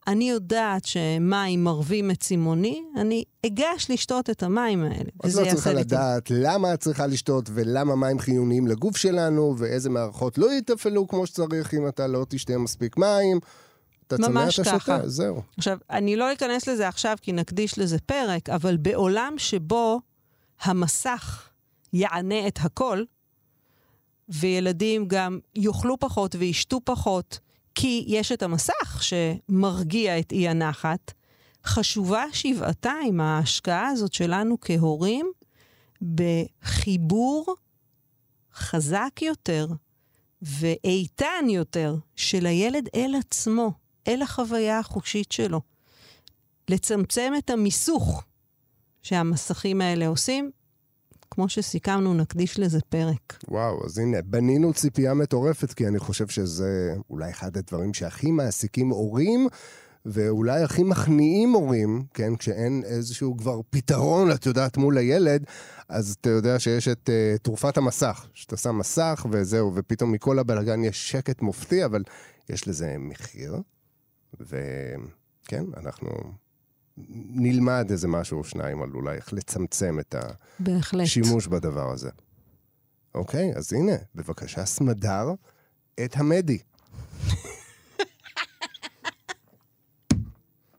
אני 0.07 0.29
יודעת 0.29 0.85
שמים 0.85 1.63
מרווים 1.63 2.11
את 2.11 2.19
צימוני, 2.19 2.83
אני 2.95 3.23
אגש 3.45 3.91
לשתות 3.91 4.29
את 4.29 4.43
המים 4.43 4.83
האלה. 4.83 5.09
את 5.25 5.33
לא 5.35 5.49
צריכה 5.49 5.73
לי 5.73 5.83
טוב. 5.83 5.93
לדעת 5.93 6.31
למה 6.31 6.73
את 6.73 6.79
צריכה 6.79 7.07
לשתות 7.07 7.49
ולמה 7.53 7.95
מים 7.95 8.19
חיוניים 8.19 8.67
לגוף 8.67 8.97
שלנו, 8.97 9.55
ואיזה 9.57 9.89
מערכות 9.89 10.37
לא 10.37 10.53
יתפעלו 10.53 11.07
כמו 11.07 11.27
שצריך 11.27 11.73
אם 11.73 11.87
אתה 11.87 12.07
לא 12.07 12.25
תשתה 12.29 12.57
מספיק 12.57 12.97
מים. 12.97 13.39
אתה 14.07 14.17
צמא, 14.17 14.43
אתה 14.53 14.63
ככה. 14.63 14.79
שותה, 14.79 15.09
זהו. 15.09 15.41
עכשיו, 15.57 15.77
אני 15.89 16.15
לא 16.15 16.33
אכנס 16.33 16.67
לזה 16.67 16.87
עכשיו 16.87 17.17
כי 17.21 17.31
נקדיש 17.31 17.79
לזה 17.79 17.99
פרק, 17.99 18.49
אבל 18.49 18.77
בעולם 18.77 19.33
שבו 19.37 20.01
המסך 20.61 21.49
יענה 21.93 22.47
את 22.47 22.59
הכל, 22.61 23.03
וילדים 24.29 25.07
גם 25.07 25.39
יאכלו 25.55 25.99
פחות 25.99 26.35
וישתו 26.39 26.81
פחות, 26.83 27.39
כי 27.79 28.03
יש 28.07 28.31
את 28.31 28.43
המסך 28.43 29.03
שמרגיע 29.03 30.19
את 30.19 30.31
אי 30.31 30.47
הנחת, 30.47 31.13
חשובה 31.65 32.23
שבעתיים 32.33 33.21
ההשקעה 33.21 33.87
הזאת 33.87 34.13
שלנו 34.13 34.57
כהורים 34.61 35.31
בחיבור 36.01 37.55
חזק 38.53 39.19
יותר 39.21 39.67
ואיתן 40.41 41.45
יותר 41.49 41.95
של 42.15 42.45
הילד 42.45 42.89
אל 42.95 43.15
עצמו, 43.19 43.71
אל 44.07 44.21
החוויה 44.21 44.79
החושית 44.79 45.31
שלו. 45.31 45.61
לצמצם 46.69 47.33
את 47.37 47.49
המיסוך 47.49 48.23
שהמסכים 49.01 49.81
האלה 49.81 50.07
עושים, 50.07 50.51
כמו 51.31 51.49
שסיכמנו, 51.49 52.13
נקדיש 52.13 52.59
לזה 52.59 52.79
פרק. 52.89 53.43
וואו, 53.47 53.85
אז 53.85 53.97
הנה, 53.97 54.21
בנינו 54.21 54.73
ציפייה 54.73 55.13
מטורפת, 55.13 55.73
כי 55.73 55.87
אני 55.87 55.99
חושב 55.99 56.27
שזה 56.27 56.95
אולי 57.09 57.29
אחד 57.29 57.57
הדברים 57.57 57.93
שהכי 57.93 58.31
מעסיקים 58.31 58.89
הורים, 58.89 59.47
ואולי 60.05 60.63
הכי 60.63 60.83
מכניעים 60.83 61.51
הורים, 61.51 62.03
כן, 62.13 62.35
כשאין 62.35 62.83
איזשהו 62.85 63.37
כבר 63.37 63.59
פתרון, 63.69 64.31
את 64.31 64.45
יודעת, 64.45 64.77
מול 64.77 64.97
הילד, 64.97 65.43
אז 65.89 66.15
אתה 66.21 66.29
יודע 66.29 66.59
שיש 66.59 66.87
את 66.87 67.09
uh, 67.09 67.37
תרופת 67.37 67.77
המסך, 67.77 68.27
שאתה 68.33 68.57
שם 68.57 68.77
מסך 68.77 69.25
וזהו, 69.31 69.71
ופתאום 69.75 70.11
מכל 70.11 70.39
הבלגן 70.39 70.83
יש 70.83 71.11
שקט 71.11 71.41
מופתי, 71.41 71.85
אבל 71.85 72.03
יש 72.49 72.67
לזה 72.67 72.95
מחיר, 72.99 73.61
וכן, 74.39 75.63
אנחנו 75.77 76.09
נלמד 77.33 77.87
איזה 77.91 78.07
משהו 78.07 78.37
או 78.37 78.43
שניים 78.43 78.81
על 78.81 78.89
אולי 78.93 79.15
איך 79.15 79.33
לצמצם 79.33 79.99
את 79.99 80.15
ה... 80.15 80.19
בהחלט. 80.59 81.07
בדבר 81.47 81.91
הזה. 81.91 82.09
אוקיי, 83.15 83.53
אז 83.55 83.73
הנה, 83.73 83.95
בבקשה, 84.15 84.65
סמדר 84.65 85.33
את 86.05 86.17
המדי. 86.17 86.57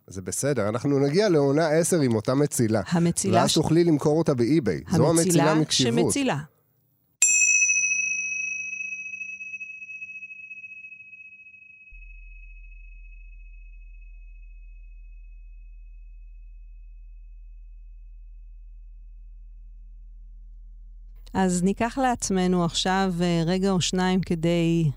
זה 0.07 0.23
בסדר, 0.23 0.69
אנחנו 0.69 0.99
נגיע 0.99 1.29
לעונה 1.29 1.69
10 1.69 2.01
עם 2.01 2.15
אותה 2.15 2.35
מצילה. 2.35 2.83
המצילה, 2.89 3.39
ואז 3.39 3.51
ש... 3.51 3.55
תוכלי 3.55 3.85
למכור 3.85 4.19
אותה 4.19 4.35
באי-ביי. 4.35 4.81
זו 4.91 5.11
המצילה 5.11 5.51
המצילה 5.51 5.55
מקשיבות. 5.55 6.05
שמצילה. 6.05 6.39
אז 21.41 21.63
ניקח 21.63 21.99
לעצמנו 21.99 22.65
עכשיו 22.65 23.15
אה, 23.21 23.43
רגע 23.47 23.71
או 23.71 23.81
שניים 23.81 24.21
כדי 24.21 24.91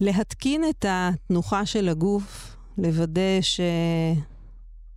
להתקין 0.00 0.64
את 0.70 0.84
התנוחה 0.88 1.66
של 1.66 1.88
הגוף, 1.88 2.56
לוודא 2.78 3.40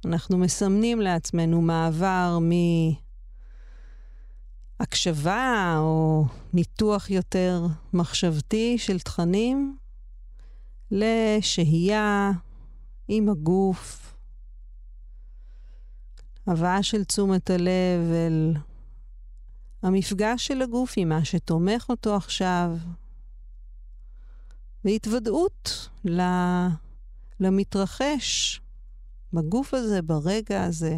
שאנחנו 0.04 0.38
מסמנים 0.38 1.02
לעצמנו 1.02 1.62
מעבר 1.62 2.38
הקשבה 4.80 5.76
או 5.78 6.26
ניתוח 6.54 7.10
יותר 7.10 7.66
מחשבתי 7.94 8.78
של 8.78 9.00
תכנים 9.00 9.78
לשהייה 10.92 12.32
עם 13.08 13.30
הגוף, 13.30 14.14
הבאה 16.48 16.84
של 16.84 17.04
תשומת 17.04 17.50
הלב 17.50 18.12
אל 18.12 18.54
המפגש 19.86 20.48
של 20.48 20.62
הגוף 20.62 20.94
עם 20.98 21.10
מה 21.10 21.26
שתומך 21.26 21.86
אותו 21.90 22.16
עכשיו, 22.16 22.78
והתוודעות 24.86 25.90
למתרחש 27.40 28.62
בגוף 29.34 29.74
הזה, 29.74 30.02
ברגע 30.02 30.64
הזה. 30.64 30.98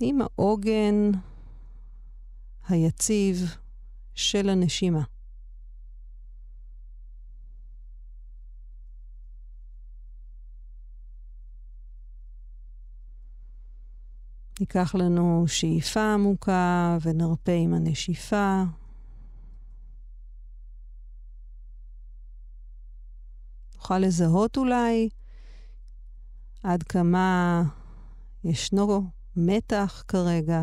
עם 0.00 0.18
העוגן 0.20 1.10
היציב 2.68 3.56
של 4.14 4.48
הנשימה. 4.48 5.02
ניקח 14.60 14.94
לנו 14.94 15.44
שאיפה 15.46 16.14
עמוקה 16.14 16.98
ונרפה 17.02 17.52
עם 17.52 17.74
הנשיפה. 17.74 18.62
נוכל 23.74 23.98
לזהות 23.98 24.56
אולי 24.56 25.08
עד 26.62 26.82
כמה 26.82 27.62
ישנו 28.44 29.10
מתח 29.36 30.04
כרגע. 30.08 30.62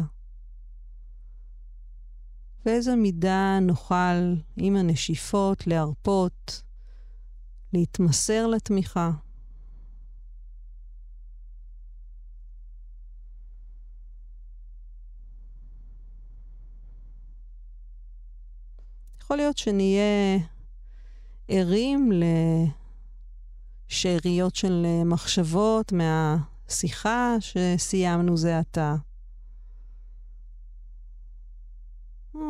באיזו 2.65 2.95
מידה 2.95 3.59
נוכל 3.61 4.35
עם 4.57 4.75
הנשיפות 4.75 5.67
להרפות, 5.67 6.63
להתמסר 7.73 8.47
לתמיכה. 8.47 9.11
יכול 19.33 19.43
להיות 19.43 19.57
שנהיה 19.57 20.37
ערים 21.47 22.11
לשאריות 23.89 24.55
של 24.55 24.85
מחשבות 25.05 25.91
מהשיחה 25.91 27.35
שסיימנו 27.39 28.37
זה 28.37 28.59
עתה. 28.59 28.95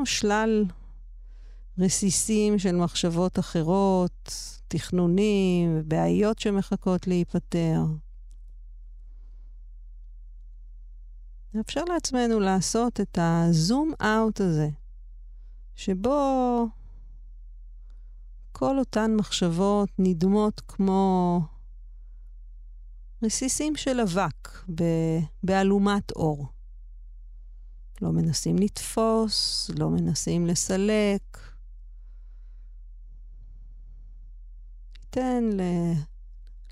שלל 0.06 0.66
רסיסים 1.78 2.60
של 2.60 2.76
מחשבות 2.76 3.40
אחרות, 3.40 4.34
תכנונים 4.68 5.80
ובעיות 5.80 6.40
שמחכות 6.40 7.08
להיפתר. 7.08 7.82
נאפשר 11.54 11.84
לעצמנו 11.84 12.40
לעשות 12.40 13.02
את 13.02 13.18
הזום 13.22 13.92
אאוט 14.02 14.42
הזה. 14.42 14.83
שבו 15.76 16.68
כל 18.52 18.80
אותן 18.80 19.16
מחשבות 19.16 19.90
נדמות 20.00 20.62
כמו 20.68 21.40
רסיסים 23.24 23.76
של 23.76 24.00
אבק 24.00 24.50
באלומת 25.44 26.12
אור. 26.12 26.48
לא 28.02 28.12
מנסים 28.12 28.56
לתפוס, 28.60 29.70
לא 29.80 29.90
מנסים 29.90 30.46
לסלק. 30.46 31.38
ניתן 35.00 35.44
ל... 35.54 35.62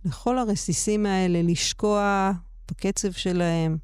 לכל 0.05 0.37
הרסיסים 0.37 1.05
האלה 1.05 1.41
לשקוע 1.41 2.31
בקצב 2.71 3.11
שלהם. 3.11 3.77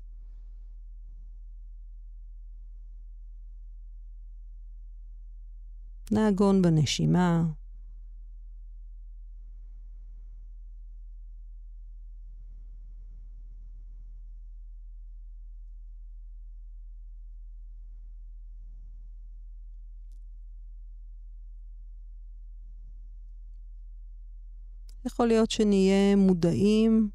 נהגון 6.12 6.62
בנשימה. 6.62 7.43
יכול 25.05 25.28
להיות 25.28 25.51
שנהיה 25.51 26.16
מודעים 26.16 27.10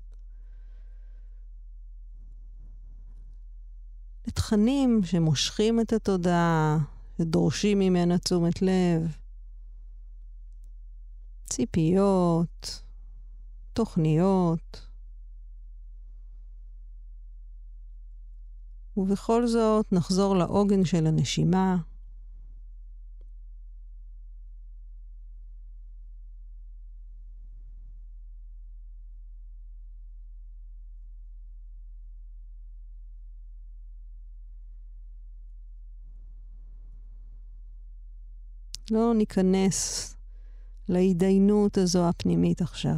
לתכנים 4.26 5.01
שמושכים 5.05 5.80
את 5.80 5.93
התודעה, 5.93 6.78
ודורשים 7.23 7.79
ממנה 7.79 8.18
תשומת 8.18 8.62
לב. 8.62 9.16
ציפיות, 11.51 12.83
תוכניות. 13.73 14.89
ובכל 18.97 19.47
זאת 19.47 19.93
נחזור 19.93 20.37
לעוגן 20.37 20.85
של 20.85 21.07
הנשימה. 21.07 21.77
לא 38.93 39.14
ניכנס 39.14 40.09
להתדיינות 40.88 41.78
הזו 41.78 42.09
הפנימית 42.09 42.61
עכשיו. 42.61 42.97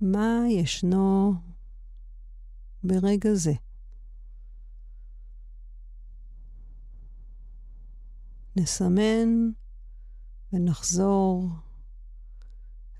מה 0.00 0.44
ישנו 0.48 1.34
ברגע 2.86 3.34
זה. 3.34 3.52
נסמן 8.56 9.50
ונחזור 10.52 11.48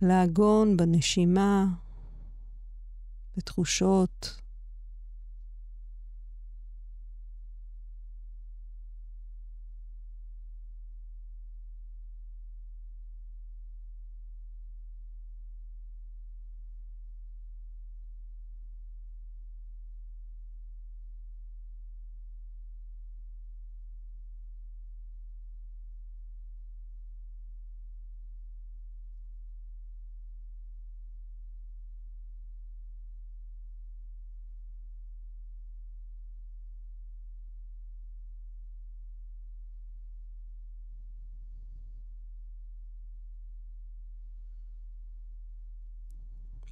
לעגון 0.02 0.76
בנשימה, 0.76 1.66
בתחושות. 3.36 4.40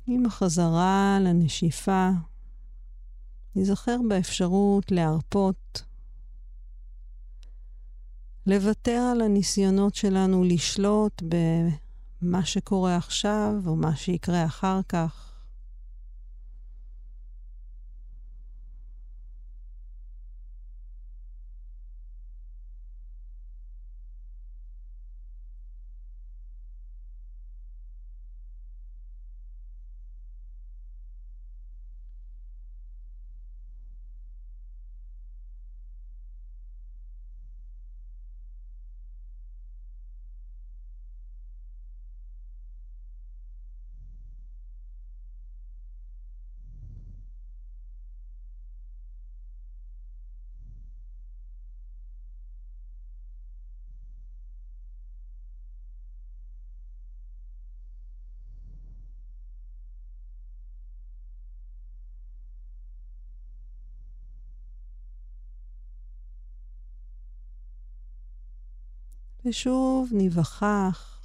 עם 0.06 0.26
החזרה 0.26 1.18
לנשיפה, 1.20 2.10
ניזכר 3.56 3.96
באפשרות 4.08 4.92
להרפות, 4.92 5.82
לוותר 8.46 9.08
על 9.12 9.20
הניסיונות 9.20 9.94
שלנו 9.94 10.44
לשלוט 10.44 11.22
מה 12.22 12.44
שקורה 12.44 12.96
עכשיו 12.96 13.52
או 13.66 13.76
מה 13.76 13.96
שיקרה 13.96 14.44
אחר 14.44 14.80
כך. 14.88 15.23
ושוב 69.44 70.08
ניווכח 70.12 71.20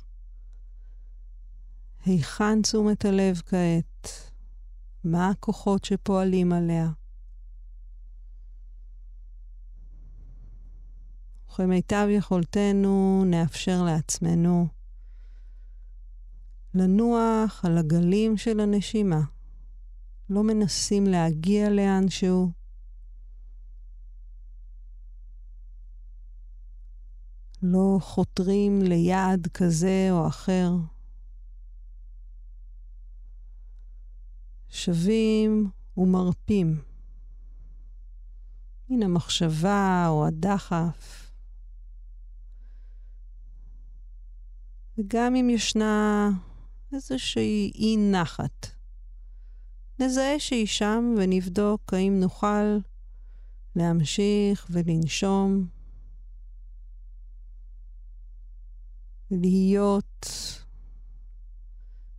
היכן 2.05 2.61
תשומת 2.61 3.05
הלב 3.05 3.41
כעת, 3.45 4.32
מה 5.03 5.30
הכוחות 5.30 5.86
שפועלים 5.86 6.53
עליה. 6.53 6.89
וכמיטב 11.59 12.07
יכולתנו 12.09 13.24
נאפשר 13.26 13.84
לעצמנו 13.84 14.67
לנוח 16.74 17.65
על 17.65 17.78
הגלים 17.78 18.38
של 18.38 18.59
הנשימה. 18.59 19.22
לא 20.30 20.43
מנסים 20.43 21.07
להגיע 21.07 21.70
לאנשהו, 21.70 22.51
לא 27.64 27.97
חותרים 28.01 28.82
ליעד 28.82 29.47
כזה 29.47 30.07
או 30.12 30.28
אחר. 30.28 30.72
שווים 34.70 35.70
ומרפים 35.97 36.82
מן 38.89 39.03
המחשבה 39.03 40.05
או 40.10 40.26
הדחף. 40.28 41.32
וגם 44.97 45.36
אם 45.36 45.49
ישנה 45.49 46.30
איזושהי 46.93 47.72
אי 47.76 47.97
נחת, 48.12 48.68
נזהה 49.99 50.39
שהיא 50.39 50.68
שם 50.68 51.16
ונבדוק 51.18 51.93
האם 51.93 52.20
נוכל 52.20 52.78
להמשיך 53.76 54.68
ולנשום 54.70 55.68
להיות 59.32 60.27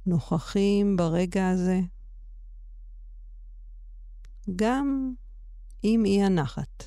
נוכחים 0.07 0.97
ברגע 0.97 1.49
הזה, 1.49 1.81
גם 4.57 5.13
עם 5.83 6.05
אי 6.05 6.23
הנחת. 6.23 6.85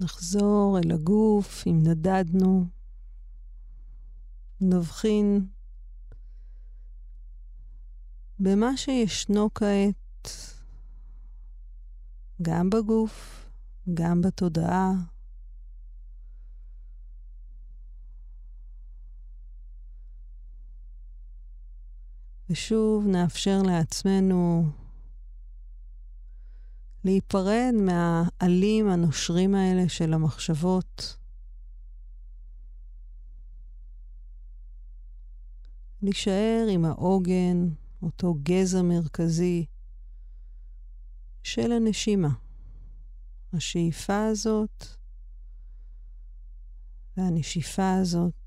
נחזור 0.00 0.78
אל 0.78 0.92
הגוף, 0.92 1.64
אם 1.66 1.82
נדדנו, 1.82 2.66
נבחין 4.60 5.46
במה 8.38 8.76
שישנו 8.76 9.48
כעת, 9.54 10.30
גם 12.42 12.70
בגוף, 12.70 13.46
גם 13.94 14.22
בתודעה. 14.22 14.92
ושוב 22.50 23.06
נאפשר 23.06 23.62
לעצמנו 23.62 24.70
להיפרד 27.08 27.72
מהעלים 27.74 28.88
הנושרים 28.88 29.54
האלה 29.54 29.88
של 29.88 30.14
המחשבות. 30.14 31.16
להישאר 36.02 36.66
עם 36.70 36.84
העוגן, 36.84 37.68
אותו 38.02 38.34
גזע 38.42 38.82
מרכזי 38.82 39.66
של 41.42 41.72
הנשימה. 41.72 42.30
השאיפה 43.52 44.26
הזאת 44.26 44.84
והנשיפה 47.16 47.94
הזאת 47.94 48.37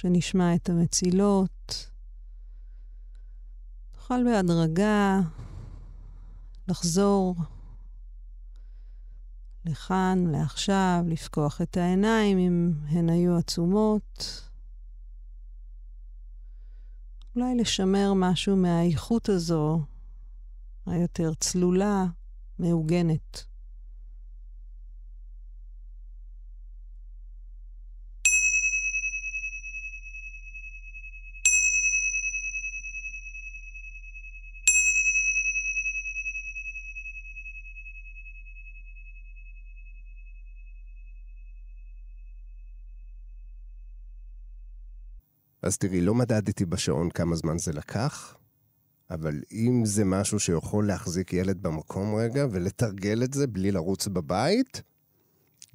שנשמע 0.00 0.54
את 0.54 0.68
המצילות. 0.68 1.90
נוכל 3.94 4.24
בהדרגה 4.24 5.20
לחזור 6.68 7.34
לכאן, 9.64 10.24
לעכשיו, 10.26 11.04
לפקוח 11.06 11.60
את 11.60 11.76
העיניים 11.76 12.38
אם 12.38 12.72
הן 12.88 13.08
היו 13.08 13.36
עצומות. 13.36 14.42
אולי 17.36 17.54
לשמר 17.54 18.12
משהו 18.16 18.56
מהאיכות 18.56 19.28
הזו, 19.28 19.82
היותר 20.86 21.34
צלולה, 21.34 22.06
מעוגנת. 22.58 23.49
אז 45.62 45.78
תראי, 45.78 46.00
לא 46.00 46.14
מדדתי 46.14 46.64
בשעון 46.64 47.10
כמה 47.10 47.36
זמן 47.36 47.58
זה 47.58 47.72
לקח, 47.72 48.36
אבל 49.10 49.40
אם 49.52 49.82
זה 49.84 50.04
משהו 50.04 50.40
שיכול 50.40 50.86
להחזיק 50.86 51.32
ילד 51.32 51.62
במקום 51.62 52.14
רגע 52.14 52.46
ולתרגל 52.50 53.22
את 53.24 53.34
זה 53.34 53.46
בלי 53.46 53.72
לרוץ 53.72 54.08
בבית, 54.08 54.82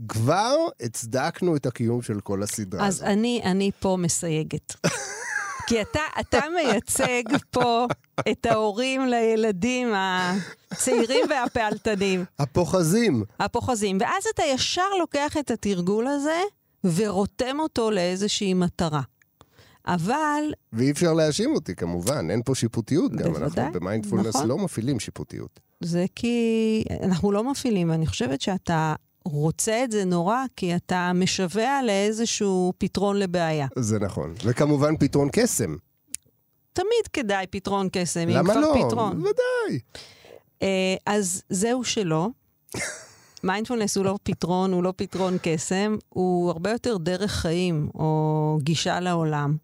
כבר 0.08 0.56
הצדקנו 0.80 1.56
את 1.56 1.66
הקיום 1.66 2.02
של 2.02 2.20
כל 2.20 2.44
הסדרה 2.44 2.88
אז 2.88 2.96
הזאת. 2.96 3.08
אני, 3.08 3.42
אני 3.44 3.72
פה 3.80 3.98
מסייגת. 4.00 4.74
כי 5.68 5.82
אתה, 5.82 6.00
אתה 6.20 6.40
מייצג 6.56 7.24
פה 7.52 7.88
את 8.32 8.46
ההורים 8.46 9.08
לילדים 9.08 9.94
הצעירים 10.72 11.26
והפעלתנים, 11.30 12.26
הפוחזים. 12.40 13.24
הפוחזים, 13.40 13.98
ואז 14.02 14.24
אתה 14.34 14.44
ישר 14.44 14.90
לוקח 15.00 15.38
את 15.38 15.52
התרגול 15.52 16.08
הזה 16.08 16.42
ורותם 16.84 17.60
אותו 17.60 17.92
לאיזושהי 17.92 18.54
מטרה. 18.54 19.02
אבל 19.88 20.44
ואי 20.74 20.92
אפשר 20.92 21.14
להאשים 21.14 21.56
אותי, 21.56 21.76
כמובן, 21.76 22.30
אין 22.30 22.42
פה 22.46 22.56
שיפוטיות 22.56 23.12
גם. 23.12 23.34
בוודאי, 23.34 23.66
אנחנו 23.66 23.80
במיינדפולנס 23.80 24.36
נכון. 24.36 24.48
לא 24.48 24.58
מפעילים 24.58 25.00
שיפוטיות. 25.00 25.60
זה 25.84 26.06
כי 26.16 26.84
אנחנו 27.04 27.32
לא 27.32 27.52
מפעילים, 27.52 27.90
ואני 27.90 28.08
חושבת 28.08 28.42
שאתה 28.42 28.96
רוצה 29.26 29.84
את 29.84 29.92
זה 29.92 30.06
נורא, 30.06 30.44
כי 30.56 30.76
אתה 30.76 31.12
משווע 31.16 31.82
לאיזשהו 31.86 32.74
פתרון 32.78 33.20
לבעיה. 33.20 33.68
זה 33.80 34.00
נכון. 34.00 34.34
וכמובן 34.44 34.98
פתרון 34.98 35.30
קסם. 35.32 35.76
תמיד 36.74 37.08
כדאי 37.14 37.48
פתרון 37.48 37.88
קסם, 37.92 38.20
אם 38.20 38.30
למה 38.30 38.54
כבר 38.54 38.62
לא? 38.62 38.86
פתרון. 38.88 39.18
ודאי. 39.20 39.80
אה, 40.62 40.96
אז 41.06 41.42
זהו 41.50 41.84
שלא. 41.84 42.28
מיינדפולנס 43.44 43.98
הוא 43.98 44.06
לא 44.06 44.18
פתרון, 44.24 44.72
הוא 44.74 44.84
לא 44.84 44.94
פתרון 44.96 45.38
קסם, 45.42 45.96
הוא 46.10 46.50
הרבה 46.50 46.72
יותר 46.72 46.98
דרך 46.98 47.32
חיים 47.32 47.90
או 47.96 48.58
גישה 48.62 49.00
לעולם. 49.00 49.56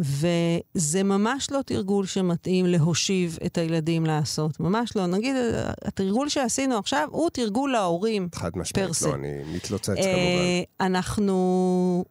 וזה 0.00 1.02
ממש 1.02 1.50
לא 1.50 1.60
תרגול 1.66 2.06
שמתאים 2.06 2.66
להושיב 2.66 3.38
את 3.46 3.58
הילדים 3.58 4.06
לעשות. 4.06 4.60
ממש 4.60 4.96
לא. 4.96 5.06
נגיד, 5.06 5.36
התרגול 5.84 6.28
שעשינו 6.28 6.78
עכשיו 6.78 7.08
הוא 7.10 7.30
תרגול 7.30 7.72
להורים. 7.72 8.28
חד 8.34 8.50
משמעית. 8.56 9.02
לא, 9.02 9.14
אני 9.14 9.42
מתלוצץ 9.54 9.86
כמובן. 9.86 10.00
אה, 10.04 10.62
אנחנו 10.80 12.04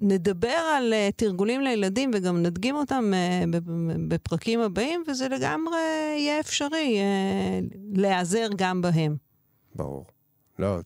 נדבר 0.00 0.48
על 0.76 0.92
אה, 0.92 1.08
תרגולים 1.16 1.60
לילדים 1.60 2.10
וגם 2.14 2.42
נדגים 2.42 2.76
אותם 2.76 3.12
אה, 3.14 3.44
בפרקים 4.08 4.60
הבאים, 4.60 5.04
וזה 5.08 5.28
לגמרי 5.28 5.78
יהיה 6.18 6.40
אפשרי 6.40 6.98
להיעזר 7.94 8.48
גם 8.56 8.82
בהם. 8.82 9.16
ברור. 9.74 10.06
לא, 10.58 10.78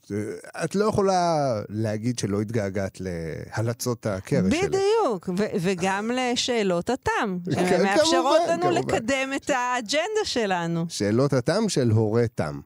את- 0.65 0.75
לא 0.75 0.85
יכולה 0.85 1.37
להגיד 1.69 2.19
שלא 2.19 2.41
התגעגעת 2.41 2.99
להלצות 3.01 4.07
הקרש 4.07 4.55
שלי. 4.55 4.67
בדיוק, 4.69 5.29
ו- 5.39 5.57
וגם 5.61 6.11
לשאלות 6.15 6.91
התם, 6.91 7.39
כן, 7.55 7.79
שמאפשרות 7.79 8.41
לנו 8.49 8.63
כמובן. 8.63 8.79
לקדם 8.79 9.31
את 9.37 9.51
האג'נדה 9.51 10.01
שלנו. 10.25 10.85
שאלות 10.89 11.33
התם 11.33 11.69
של 11.69 11.91
הורה 11.91 12.25
תם. 12.35 12.61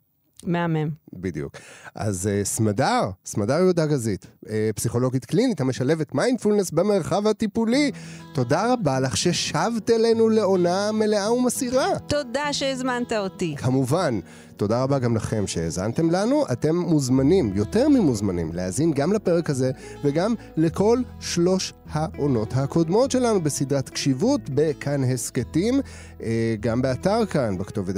מהמם. 0.45 0.91
בדיוק. 1.13 1.57
אז 1.95 2.29
uh, 2.33 2.47
סמדר, 2.47 3.11
סמדר 3.25 3.59
יהודה 3.59 3.87
גזית, 3.87 4.27
uh, 4.45 4.49
פסיכולוגית 4.75 5.25
קלינית 5.25 5.61
המשלבת 5.61 6.15
מיינדפולנס 6.15 6.71
במרחב 6.71 7.27
הטיפולי. 7.27 7.91
תודה 8.35 8.73
רבה 8.73 9.01
לך 9.01 9.17
ששבת 9.17 9.91
אלינו 9.91 10.29
לעונה 10.29 10.93
מלאה 10.93 11.33
ומסעירה. 11.33 11.99
תודה 11.99 12.53
שהזמנת 12.53 13.13
אותי. 13.13 13.55
כמובן, 13.59 14.21
תודה 14.57 14.83
רבה 14.83 14.99
גם 14.99 15.17
לכם 15.17 15.47
שהאזנתם 15.47 16.11
לנו. 16.11 16.45
אתם 16.53 16.77
מוזמנים, 16.77 17.53
יותר 17.55 17.89
ממוזמנים, 17.89 18.51
להאזין 18.53 18.93
גם 18.93 19.13
לפרק 19.13 19.51
הזה 19.51 19.71
וגם 20.05 20.35
לכל 20.57 20.99
שלוש 21.21 21.73
העונות 21.91 22.53
הקודמות 22.57 23.11
שלנו 23.11 23.41
בסדרת 23.41 23.89
קשיבות 23.89 24.41
בכאן 24.55 25.05
הסכתים, 25.05 25.81
אה, 26.23 26.55
גם 26.61 26.83
באתר 26.83 27.27
כאן, 27.27 27.59
בכתובת 27.59 27.95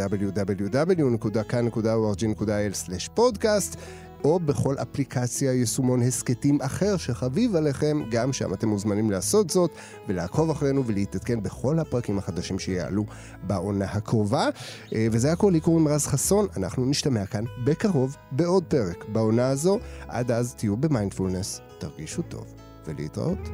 www.כאן.org.il/פודקאסט. 3.09 3.77
או 4.25 4.41
בכל 4.41 4.75
אפליקציה 4.83 5.53
יישומון 5.53 6.03
הסכתים 6.03 6.61
אחר 6.61 6.97
שחביב 6.97 7.57
עליכם, 7.57 8.03
גם 8.11 8.33
שם 8.33 8.55
אתם 8.55 8.69
מוזמנים 8.69 9.11
לעשות 9.11 9.51
זאת 9.51 9.71
ולעקוב 10.09 10.51
אחרינו 10.51 10.87
ולהתעדכן 10.87 11.43
בכל 11.43 11.79
הפרקים 11.79 12.19
החדשים 12.19 12.59
שיעלו 12.59 13.05
בעונה 13.43 13.85
הקרובה. 13.85 14.49
אה, 14.95 15.07
וזה 15.13 15.33
הכל, 15.33 15.51
לי 15.53 15.61
קוראים 15.61 15.89
רז 15.89 16.07
חסון, 16.07 16.47
אנחנו 16.57 16.85
נשתמע 16.85 17.27
כאן 17.27 17.45
בקרוב 17.65 18.17
בעוד 18.33 18.65
פרק 18.65 19.05
בעונה 19.09 19.49
הזו. 19.49 19.79
עד 20.09 20.31
אז 20.31 20.55
תהיו 20.55 20.77
במיינדפולנס, 20.77 21.61
תרגישו 21.79 22.23
טוב 22.23 22.47
ולהתראות. 22.87 23.49